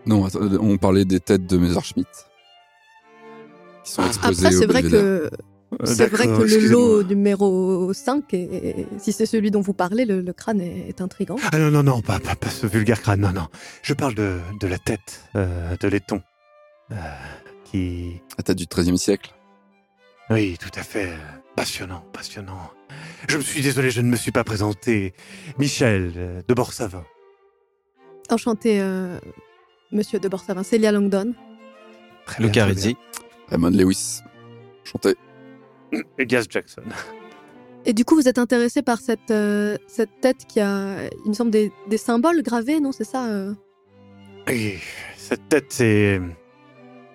Non, 0.05 0.27
on 0.59 0.77
parlait 0.77 1.05
des 1.05 1.19
têtes 1.19 1.45
de 1.45 1.57
Messerschmitt. 1.57 2.07
Qui 3.83 3.91
sont 3.91 4.01
Ah. 4.03 4.07
exposées 4.07 4.45
Après, 4.47 4.57
c'est 4.57 4.65
vrai 4.65 4.81
que. 4.83 5.29
Euh, 5.73 5.85
C'est 5.85 6.07
vrai 6.07 6.25
que 6.27 6.31
le 6.43 6.67
lot 6.69 7.03
numéro 7.03 7.93
5, 7.93 8.33
est- 8.33 8.85
si 8.99 9.13
c'est 9.13 9.25
celui 9.25 9.51
dont 9.51 9.61
vous 9.61 9.73
parlez, 9.73 10.03
le, 10.05 10.19
le 10.21 10.33
crâne 10.33 10.59
est, 10.59 10.89
est 10.89 10.99
intrigant. 11.01 11.37
Ah 11.51 11.57
non, 11.57 11.71
non, 11.71 11.81
non, 11.83 12.01
pas, 12.01 12.19
pas, 12.19 12.35
pas 12.35 12.49
ce 12.49 12.67
vulgaire 12.67 13.01
crâne, 13.01 13.21
non, 13.21 13.31
non. 13.31 13.47
Je 13.81 13.93
parle 13.93 14.13
de, 14.15 14.39
de 14.59 14.67
la 14.67 14.77
tête 14.77 15.23
euh, 15.35 15.75
de 15.79 15.87
laiton. 15.87 16.21
euh, 16.91 16.95
qui. 17.63 18.21
La 18.37 18.43
tête 18.43 18.57
du 18.57 18.65
XIIIe 18.65 18.97
siècle. 18.97 19.33
Oui, 20.29 20.57
tout 20.59 20.77
à 20.77 20.83
fait. 20.83 21.09
Passionnant, 21.55 22.03
passionnant. 22.13 22.71
Je 23.29 23.37
me 23.37 23.41
suis 23.41 23.61
désolé, 23.61 23.91
je 23.91 24.01
ne 24.01 24.07
me 24.09 24.15
suis 24.17 24.31
pas 24.31 24.43
présenté. 24.43 25.13
Michel 25.57 26.43
de 26.47 26.53
Borsavin. 26.53 27.03
Enchanté, 28.29 28.79
euh, 28.81 29.17
monsieur 29.91 30.19
de 30.19 30.27
Borsavin. 30.27 30.63
Célia 30.63 30.91
Langdon. 30.91 31.33
Très 32.25 32.43
Le 32.43 32.49
bien, 32.49 32.63
très 32.65 32.73
Carizzi. 32.73 32.97
Raymond 33.49 33.69
Lewis. 33.71 34.19
Chanté. 34.83 35.15
Gaz 36.19 36.47
Jackson. 36.49 36.83
Et 37.85 37.93
du 37.93 38.05
coup, 38.05 38.15
vous 38.15 38.27
êtes 38.27 38.37
intéressé 38.37 38.81
par 38.81 38.99
cette, 38.99 39.31
euh, 39.31 39.75
cette 39.87 40.21
tête 40.21 40.45
qui 40.47 40.59
a, 40.59 41.09
il 41.25 41.29
me 41.29 41.33
semble, 41.33 41.51
des, 41.51 41.71
des 41.89 41.97
symboles 41.97 42.43
gravés, 42.43 42.79
non 42.79 42.91
C'est 42.91 43.03
ça 43.03 43.25
euh 43.25 43.53
Et 44.47 44.77
cette 45.17 45.49
tête, 45.49 45.65
c'est 45.69 46.21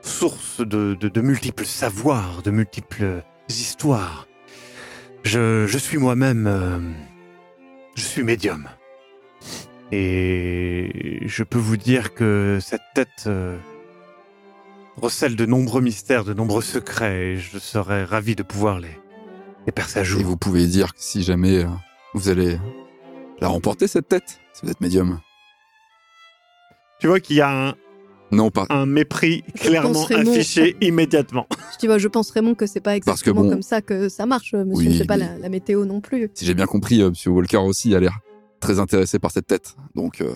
source 0.02 0.60
de, 0.60 0.94
de, 0.94 1.08
de 1.08 1.20
multiples 1.20 1.64
savoirs, 1.64 2.42
de 2.42 2.50
multiples 2.50 3.22
histoires. 3.48 4.26
Je, 5.22 5.66
je 5.66 5.78
suis 5.78 5.98
moi-même... 5.98 6.46
euh, 6.46 6.78
je 7.94 8.02
suis 8.02 8.22
médium. 8.22 8.68
Et 9.92 11.20
je 11.26 11.42
peux 11.44 11.58
vous 11.58 11.76
dire 11.76 12.12
que 12.14 12.58
cette 12.60 12.82
tête 12.94 13.24
euh, 13.26 13.56
recèle 14.96 15.36
de 15.36 15.46
nombreux 15.46 15.80
mystères, 15.80 16.24
de 16.24 16.32
nombreux 16.34 16.62
secrets, 16.62 17.32
et 17.32 17.36
je 17.36 17.58
serais 17.58 18.04
ravi 18.04 18.34
de 18.36 18.42
pouvoir 18.42 18.80
les, 18.80 18.88
les 19.66 19.72
percer 19.72 20.00
à 20.00 20.04
jour. 20.04 20.20
Et 20.20 20.24
vous 20.24 20.36
pouvez 20.36 20.66
dire 20.66 20.94
que 20.94 21.00
si 21.00 21.22
jamais 21.22 21.64
euh, 21.64 21.68
vous 22.14 22.28
allez 22.28 22.58
la 23.40 23.48
remporter, 23.48 23.86
cette 23.86 24.08
tête, 24.08 24.40
si 24.54 24.64
vous 24.64 24.70
êtes 24.70 24.80
médium. 24.80 25.20
Tu 27.00 27.06
vois 27.08 27.20
qu'il 27.20 27.36
y 27.36 27.40
a 27.42 27.68
un, 27.68 27.74
Non, 28.32 28.50
pas. 28.50 28.64
un 28.70 28.86
mépris 28.86 29.42
clairement 29.54 30.06
affiché 30.06 30.76
immédiatement. 30.80 31.46
Je 31.74 31.78
dis, 31.78 31.88
bah, 31.88 31.98
je 31.98 32.08
pense 32.08 32.30
Raymond 32.30 32.54
que 32.54 32.64
c'est 32.66 32.80
pas 32.80 32.98
Parce 33.00 33.20
que 33.20 33.28
exactement 33.30 33.42
bon- 33.42 33.50
comme 33.50 33.62
ça 33.62 33.82
que 33.82 34.08
ça 34.08 34.24
marche, 34.24 34.54
monsieur. 34.54 34.88
Oui, 34.90 34.96
c'est 34.96 35.04
pas 35.06 35.18
mais- 35.18 35.26
la, 35.26 35.38
la 35.38 35.48
météo 35.50 35.84
non 35.84 36.00
plus. 36.00 36.30
Si 36.32 36.46
j'ai 36.46 36.54
bien 36.54 36.64
compris, 36.64 37.02
euh, 37.02 37.10
Monsieur 37.10 37.30
Walker 37.32 37.58
aussi 37.58 37.94
a 37.94 38.00
l'air 38.00 38.18
très 38.60 38.78
intéressé 38.80 39.18
par 39.18 39.30
cette 39.30 39.46
tête. 39.46 39.76
Donc, 39.94 40.22
euh, 40.22 40.32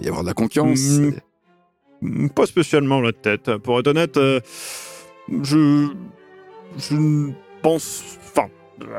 il 0.00 0.02
va 0.02 0.06
y 0.06 0.08
avoir 0.08 0.22
de 0.24 0.28
la 0.28 0.34
concurrence. 0.34 0.80
Et- 0.80 0.98
Mm, 1.00 1.14
Pas 2.34 2.46
spécialement 2.46 3.00
la 3.00 3.12
tête. 3.12 3.56
Pour 3.58 3.78
être 3.78 3.88
honnête, 3.88 4.16
euh, 4.16 4.40
je. 5.42 5.88
Pense. 7.62 8.18
Enfin, 8.24 8.48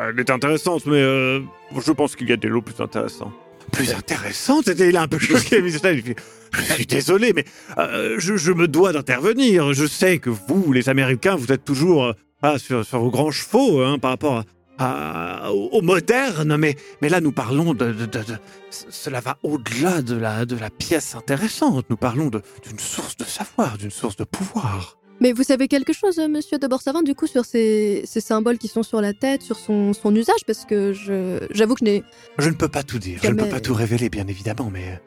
elle 0.10 0.20
est 0.20 0.30
intéressante, 0.30 0.86
mais 0.86 1.02
euh, 1.02 1.40
je 1.80 1.92
pense 1.92 2.16
qu'il 2.16 2.30
y 2.30 2.34
a 2.34 2.38
des 2.38 2.48
lots 2.48 2.62
plus 2.62 2.80
intéressants. 2.80 3.32
Plus 3.72 3.92
intéressants 3.94 4.62
C'était 4.64 4.90
il 4.90 4.98
a 4.98 5.04
un 5.04 5.08
peu 5.08 5.18
choqué, 5.20 5.64
Je 5.68 6.62
suis 6.74 6.86
désolé, 6.86 7.34
mais 7.34 7.46
euh, 7.78 8.16
je, 8.20 8.38
je 8.38 8.52
me 8.52 8.68
dois 8.68 8.94
d'intervenir. 8.94 9.74
Je 9.74 9.86
sais 9.86 10.20
que 10.20 10.30
vous, 10.30 10.74
les 10.74 10.90
Américains, 10.90 11.36
vous 11.36 11.52
êtes 11.52 11.66
toujours 11.66 12.14
ah, 12.44 12.60
sur, 12.60 12.86
sur 12.86 13.00
vos 13.00 13.10
grands 13.10 13.32
chevaux 13.32 13.82
hein, 13.82 13.98
par 13.98 14.12
rapport 14.12 14.38
à, 14.38 14.46
à- 14.82 15.52
au, 15.54 15.70
au 15.70 15.82
moderne, 15.82 16.58
mais, 16.58 16.76
mais 17.02 17.10
là, 17.10 17.22
nous 17.22 17.32
parlons 17.32 17.74
de. 17.74 17.92
de- 17.92 18.06
de- 18.06 18.24
cela 18.70 19.20
va 19.20 19.38
au-delà 19.44 20.02
de 20.02 20.16
la, 20.16 20.46
de 20.46 20.56
la 20.58 20.70
pièce 20.70 21.16
intéressante. 21.16 21.86
Nous 21.90 21.98
parlons 21.98 22.28
d'une 22.30 22.80
source 22.80 23.18
de 23.18 23.24
savoir, 23.26 23.78
d'une 23.78 23.92
source 23.92 24.16
de 24.16 24.24
pouvoir. 24.24 24.98
Mais 25.20 25.34
vous 25.34 25.44
savez 25.44 25.68
quelque 25.68 25.94
chose, 25.94 26.18
euh, 26.18 26.28
monsieur 26.28 26.58
de 26.58 26.66
Borsavin, 26.68 27.04
du 27.04 27.14
coup, 27.14 27.28
sur 27.28 27.46
ces, 27.46 28.02
ces 28.06 28.22
symboles 28.22 28.58
qui 28.58 28.68
sont 28.68 28.82
sur 28.82 29.02
la 29.02 29.14
tête, 29.14 29.44
sur 29.44 29.56
son, 29.58 29.94
son 29.94 30.16
usage? 30.16 30.44
Parce 30.48 30.66
que 30.66 30.94
je, 30.94 31.46
j'avoue 31.52 31.76
que 31.76 31.82
je 31.82 31.92
n'ai 31.92 32.04
Je 32.40 32.50
ne 32.50 32.56
peux 32.56 32.70
pas 32.70 32.82
tout 32.82 32.98
dire, 32.98 33.20
je 33.22 33.30
ne 33.30 33.36
peux 33.36 33.48
pas 33.50 33.60
tout 33.60 33.76
révéler, 33.76 34.10
bien 34.10 34.26
évidemment, 34.28 34.70
mais. 34.72 35.00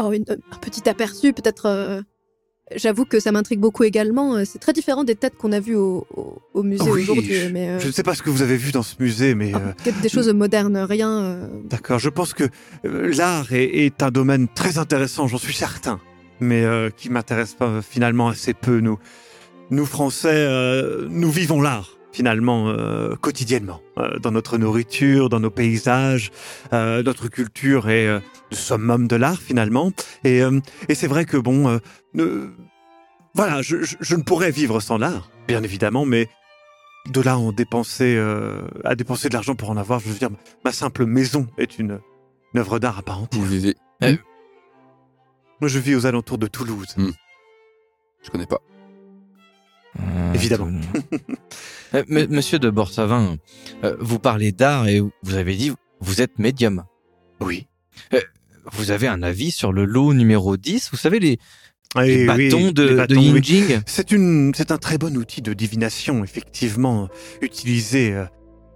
oh, 0.00 0.10
une- 0.12 0.24
un 0.28 0.56
petit 0.58 0.88
aperçu, 0.88 1.32
peut-être. 1.32 1.66
euh, 1.66 2.02
J'avoue 2.74 3.04
que 3.04 3.20
ça 3.20 3.30
m'intrigue 3.30 3.60
beaucoup 3.60 3.84
également. 3.84 4.34
Euh, 4.34 4.42
C'est 4.44 4.58
très 4.58 4.72
différent 4.72 5.04
des 5.04 5.14
têtes 5.14 5.36
qu'on 5.36 5.52
a 5.52 5.60
vues 5.60 5.76
au, 5.76 6.04
au- 6.16 6.42
au 6.52 6.62
musée 6.64 6.90
Oui, 6.90 7.02
aujourd'hui. 7.02 7.32
Mais 7.52 7.68
euh, 7.68 7.78
Je 7.78 7.86
ne 7.86 7.92
sais 7.92 8.02
pas 8.02 8.14
ce 8.16 8.22
que 8.22 8.30
vous 8.30 8.42
avez 8.42 8.56
vu 8.56 8.72
dans 8.72 8.82
ce 8.82 8.96
musée, 8.98 9.36
mais. 9.36 9.52
ah, 9.54 9.60
euh, 9.86 9.92
des 10.02 10.08
choses 10.08 10.28
modernes, 10.32 10.76
rien. 10.78 11.10
euh, 11.22 11.48
D'accord, 11.64 12.00
je 12.00 12.08
pense 12.08 12.34
que 12.34 12.44
l'art 12.82 13.52
est, 13.52 13.84
est 13.86 14.02
un 14.02 14.10
domaine 14.10 14.48
très 14.52 14.78
intéressant, 14.78 15.28
j'en 15.28 15.38
suis 15.38 15.54
certain, 15.54 16.00
mais 16.40 16.64
qui 16.96 17.08
m'intéresse 17.08 17.54
pas 17.54 17.82
finalement 17.82 18.28
assez 18.28 18.52
peu. 18.52 18.80
Nous, 18.80 18.98
nous 19.70 19.86
Français, 19.86 20.48
nous 21.08 21.30
vivons 21.30 21.60
l'art 21.62 21.92
finalement 22.12 22.68
euh, 22.70 23.14
quotidiennement, 23.14 23.82
euh, 23.98 24.18
dans 24.18 24.30
notre 24.30 24.56
nourriture, 24.56 25.28
dans 25.28 25.38
nos 25.38 25.50
paysages, 25.50 26.30
euh, 26.72 27.02
notre 27.02 27.28
culture 27.28 27.90
est 27.90 28.06
le 28.06 28.22
summum 28.56 29.06
de 29.06 29.16
l'art 29.16 29.38
finalement. 29.38 29.92
Et, 30.24 30.40
et 30.88 30.94
c'est 30.94 31.08
vrai 31.08 31.26
que 31.26 31.36
bon, 31.36 31.78
ne- 32.16 32.50
voilà, 33.34 33.62
je, 33.62 33.82
je- 33.82 33.96
je 34.00 34.14
ne 34.16 34.22
pourrais 34.22 34.50
vivre 34.50 34.80
sans 34.80 34.98
l'art, 34.98 35.30
bien 35.46 35.62
évidemment, 35.62 36.04
mais 36.06 36.28
de 37.12 37.20
là 37.20 37.32
à 37.34 37.36
en 37.36 37.52
dépenser, 37.52 38.16
euh, 38.16 38.66
à 38.84 38.94
dépenser 38.96 39.28
de 39.28 39.34
l'argent 39.34 39.54
pour 39.54 39.70
en 39.70 39.76
avoir, 39.76 40.00
je 40.00 40.08
veux 40.08 40.18
dire, 40.18 40.30
ma 40.64 40.72
simple 40.72 41.06
maison 41.06 41.46
est 41.58 41.78
une, 41.78 42.00
une 42.54 42.60
œuvre 42.60 42.78
d'art 42.78 42.98
à 42.98 43.02
part 43.02 43.20
entière. 43.22 43.42
Vous 43.42 43.48
vivez. 43.48 43.76
Moi, 45.60 45.68
je 45.68 45.78
vis 45.78 45.94
aux 45.94 46.04
alentours 46.06 46.38
de 46.38 46.46
Toulouse. 46.48 46.94
Je 48.22 48.30
connais 48.30 48.46
pas. 48.46 48.60
Euh, 50.00 50.32
Évidemment. 50.34 50.70
Euh, 51.94 52.02
Monsieur 52.08 52.58
de 52.58 52.68
Borsavin, 52.68 53.36
euh, 53.84 53.96
vous 54.00 54.18
parlez 54.18 54.50
d'art 54.50 54.88
et 54.88 54.98
vous 55.00 55.34
avez 55.34 55.54
dit 55.54 55.72
vous 56.00 56.20
êtes 56.20 56.36
médium. 56.40 56.82
Oui. 57.40 57.68
Vous 58.72 58.90
avez 58.90 59.06
un 59.06 59.22
avis 59.22 59.52
sur 59.52 59.72
le 59.72 59.84
lot 59.84 60.12
numéro 60.12 60.56
10 60.56 60.90
Vous 60.90 60.96
savez, 60.96 61.20
les, 61.20 61.38
les 62.02 62.24
Et 62.24 62.28
oui, 62.28 62.48
bâtons 62.48 62.70
de, 62.72 62.82
les 62.82 62.90
de 62.90 62.96
bâtons, 62.96 63.14
oui. 63.16 63.26
Yinjing 63.26 63.80
C'est 63.86 64.10
une, 64.12 64.52
c'est 64.54 64.70
un 64.70 64.78
très 64.78 64.98
bon 64.98 65.16
outil 65.16 65.42
de 65.42 65.52
divination, 65.52 66.24
effectivement, 66.24 67.08
utilisé, 67.40 68.12
euh, 68.12 68.24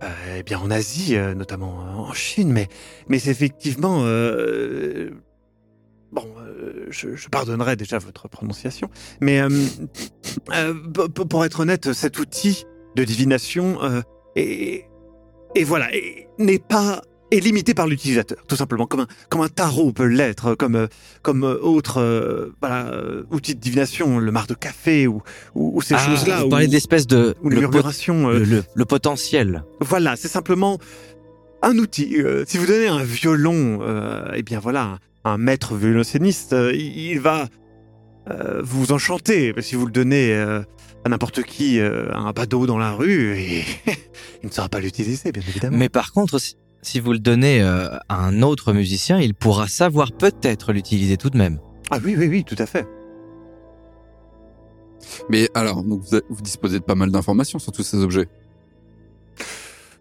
euh, 0.03 0.39
eh 0.39 0.43
bien, 0.43 0.59
en 0.59 0.71
Asie, 0.71 1.17
euh, 1.17 1.35
notamment 1.35 1.77
en 1.77 2.13
Chine, 2.13 2.51
mais, 2.53 2.69
mais 3.09 3.19
c'est 3.19 3.31
effectivement, 3.31 4.01
euh, 4.05 5.11
bon, 6.13 6.27
je, 6.89 7.15
je 7.15 7.29
pardonnerai 7.29 7.77
déjà 7.77 7.99
votre 7.99 8.29
prononciation, 8.29 8.89
mais 9.21 9.41
pour 11.29 11.45
être 11.45 11.61
honnête, 11.61 11.93
cet 11.93 12.19
outil 12.19 12.65
de 12.97 13.05
divination 13.05 13.79
est, 14.37 14.87
et 15.55 15.65
voilà, 15.65 15.95
et 15.95 16.29
n'est 16.39 16.59
pas 16.59 17.03
est 17.31 17.41
limité 17.41 17.75
par 17.75 17.87
l'utilisateur, 17.87 18.39
tout 18.49 18.57
simplement, 18.57 18.87
comme 18.87 19.01
un, 19.01 19.07
comme 19.29 19.41
un 19.43 19.49
tarot 19.49 19.93
peut 19.93 20.07
l'être, 20.07 20.55
comme, 20.55 20.75
euh, 20.75 20.87
comme 21.23 21.45
euh, 21.45 21.59
autre 21.61 21.99
euh, 22.01 22.53
voilà, 22.61 22.91
outil 23.31 23.55
de 23.55 23.61
divination, 23.61 24.19
le 24.19 24.33
mar 24.33 24.47
de 24.47 24.55
café 24.55 25.07
ou, 25.07 25.23
ou, 25.55 25.77
ou 25.77 25.83
ces 25.83 25.95
Ah, 25.95 25.99
choses-là. 25.99 26.41
Vous 26.41 26.47
ou- 26.47 26.49
parlez 26.51 26.67
de 26.67 26.73
l'espèce 26.73 27.07
de 27.07 27.37
ou 27.43 27.49
le, 27.49 27.69
pot- 27.69 27.85
euh, 28.09 28.63
le- 28.75 28.85
potentiel. 28.85 29.65
Voilà, 29.81 30.17
c'est 30.17 30.29
simplement 30.29 30.79
un 31.63 31.77
outil. 31.79 32.17
Euh, 32.19 32.45
si 32.47 32.59
vous 32.59 32.67
donnez 32.67 32.89
un 32.89 33.03
violon, 33.05 33.81
eh 34.35 34.43
bien 34.43 34.59
voilà, 34.59 34.99
un, 35.25 35.39
maître 35.39 35.75
violoncelliste, 35.77 36.55
il, 36.75 37.19
va 37.21 37.49
vous 38.63 38.93
enchanter. 38.93 39.55
Si 39.61 39.75
vous 39.77 39.87
le 39.87 39.93
donnez 39.93 40.35
à 40.35 41.09
n'importe 41.09 41.43
qui, 41.43 41.81
un 41.81 42.33
badaud 42.33 42.67
dans 42.67 42.79
la 42.79 42.93
rue, 42.93 43.37
et 43.39 43.65
il 44.43 44.47
ne 44.49 44.51
saura 44.53 44.69
pas 44.69 44.81
l'utiliser, 44.81 45.33
bien 45.33 45.43
évidemment. 45.49 45.77
Mais 45.77 45.89
par 45.89 46.13
contre, 46.13 46.39
si, 46.39 46.57
si 46.83 47.01
vous 47.01 47.13
le 47.13 47.19
donnez 47.19 47.63
euh, 47.63 47.89
à 48.09 48.25
un 48.25 48.43
autre 48.43 48.73
musicien, 48.73 49.19
il 49.21 49.35
pourra 49.35 49.69
savoir 49.69 50.13
peut-être 50.13 50.73
l'utiliser 50.73 51.17
tout 51.17 51.31
de 51.31 51.39
même. 51.39 51.59
Ah 51.91 51.99
oui, 52.05 52.15
oui, 52.17 52.29
oui, 52.29 52.45
tout 52.45 52.57
à 52.59 52.67
fait. 52.67 52.87
Mais 55.29 55.49
alors, 55.55 55.83
donc 55.83 56.03
vous, 56.03 56.19
vous 56.29 56.43
disposez 56.43 56.79
de 56.79 56.85
pas 56.85 56.95
mal 56.95 57.11
d'informations 57.11 57.59
sur 57.59 57.73
tous 57.73 57.83
ces 57.83 57.99
objets. 57.99 58.29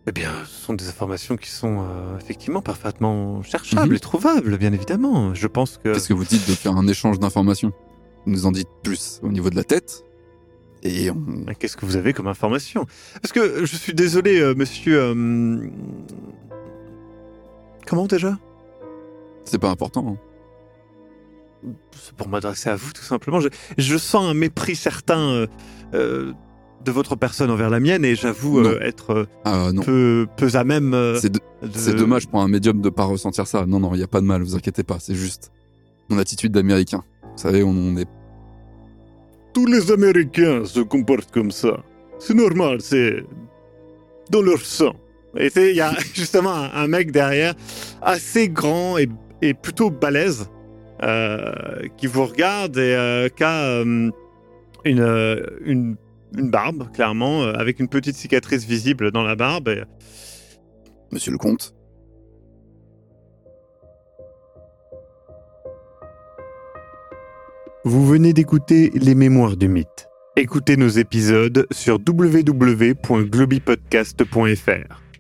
Eh 0.08 0.12
bien, 0.12 0.32
ce 0.46 0.66
sont 0.66 0.74
des 0.74 0.88
informations 0.88 1.36
qui 1.38 1.50
sont 1.50 1.82
euh, 1.82 2.18
effectivement 2.20 2.62
parfaitement 2.62 3.44
cherchables 3.44 3.90
Mhm. 3.90 3.96
et 3.96 4.00
trouvables, 4.00 4.58
bien 4.58 4.74
évidemment. 4.74 5.34
Je 5.36 5.48
pense 5.48 5.78
que... 5.78 5.94
Qu'est-ce 5.94 6.08
que 6.10 6.14
vous 6.14 6.26
dites 6.26 6.48
de 6.50 6.54
faire 6.54 6.76
un 6.76 6.88
échange 6.88 7.20
d'informations? 7.20 7.72
Vous 8.26 8.32
nous 8.32 8.46
en 8.46 8.52
dites 8.52 8.70
plus 8.84 9.20
au 9.24 9.30
niveau 9.30 9.50
de 9.50 9.56
la 9.56 9.64
tête. 9.64 10.04
Et 10.84 11.12
on... 11.12 11.16
Mais 11.46 11.56
Qu'est-ce 11.56 11.78
que 11.78 11.86
vous 11.86 11.96
avez 11.96 12.14
comme 12.14 12.28
information? 12.28 12.86
Parce 13.22 13.34
que 13.34 13.66
je 13.66 13.76
suis 13.76 13.94
désolé, 13.94 14.40
euh, 14.40 14.56
monsieur. 14.56 15.00
euh, 15.00 15.68
Comment 17.90 18.06
déjà? 18.06 18.38
C'est 19.46 19.58
pas 19.58 19.70
important. 19.72 20.06
hein. 20.08 20.18
C'est 21.92 22.16
pour 22.16 22.30
m'adresser 22.30 22.70
à 22.70 22.76
vous, 22.76 22.92
tout 22.94 23.02
simplement. 23.04 23.40
Je, 23.42 23.50
je 23.78 23.98
sens 23.98 24.24
un 24.30 24.34
mépris 24.34 24.76
certain 24.76 25.20
euh, 25.32 25.48
euh, 25.96 26.34
de 26.86 26.92
votre 26.92 27.16
personne 27.18 27.50
envers 27.52 27.70
la 27.70 27.80
mienne 27.82 28.06
et 28.06 28.16
j'avoue 28.16 28.60
euh, 28.60 28.80
être 28.82 29.12
euh, 29.12 29.26
Ah 29.44 29.72
non, 29.74 29.82
peu, 29.82 30.28
peu 30.38 30.48
à 30.54 30.64
même. 30.64 30.94
euh, 30.94 31.16
c'est 31.20 31.32
de- 31.32 31.40
de- 31.64 31.70
c'est 31.74 31.96
dommage 31.96 32.28
pour 32.28 32.42
un 32.42 32.48
médium 32.48 32.80
de 32.80 32.90
pas 32.90 33.04
ressentir 33.04 33.48
ça. 33.48 33.66
Non, 33.66 33.80
non, 33.80 33.94
il 33.96 34.00
y 34.00 34.04
a 34.04 34.08
pas 34.08 34.22
de 34.22 34.26
mal, 34.26 34.42
vous 34.44 34.56
inquiétez 34.56 34.84
pas. 34.84 34.98
C'est 35.00 35.16
juste 35.16 35.52
mon 36.10 36.18
attitude 36.18 36.52
d'américain. 36.54 37.04
Vous 37.24 37.38
savez, 37.38 37.64
on, 37.64 37.72
on 37.72 37.98
est 37.98 38.08
Tous 39.54 39.66
les 39.66 39.92
Américains 39.92 40.64
se 40.64 40.80
comportent 40.80 41.32
comme 41.32 41.52
ça. 41.52 41.84
C'est 42.20 42.36
normal, 42.36 42.82
c'est 42.82 43.24
dans 44.30 44.42
leur 44.42 44.62
sang. 44.62 44.94
Et 45.38 45.50
il 45.56 45.76
y 45.76 45.82
a 45.82 45.94
justement 46.14 46.54
un, 46.54 46.72
un 46.74 46.88
mec 46.88 47.12
derrière, 47.12 47.54
assez 48.02 48.50
grand 48.50 48.98
et, 48.98 49.08
et 49.42 49.54
plutôt 49.54 49.90
balèze, 49.90 50.50
euh, 51.04 51.52
qui 51.98 52.08
vous 52.08 52.26
regarde 52.26 52.78
et 52.78 52.94
euh, 52.96 53.30
qui 53.30 53.44
a 53.44 53.62
euh, 53.64 54.10
une, 54.86 55.46
une, 55.66 55.96
une 56.38 56.50
barbe, 56.50 56.92
clairement, 56.94 57.44
avec 57.44 57.80
une 57.80 57.88
petite 57.88 58.16
cicatrice 58.16 58.66
visible 58.66 59.12
dans 59.12 59.24
la 59.24 59.36
barbe. 59.36 59.70
et- 59.70 59.84
Monsieur 61.12 61.32
le 61.32 61.38
comte. 61.38 61.74
Vous 67.86 68.06
venez 68.06 68.34
d'écouter 68.34 68.92
Les 68.94 69.16
Mémoires 69.16 69.56
du 69.58 69.68
Mythe. 69.70 70.08
Écoutez 70.36 70.78
nos 70.78 70.88
épisodes 70.90 71.66
sur 71.72 71.98
www.globipodcast.fr. 72.08 75.02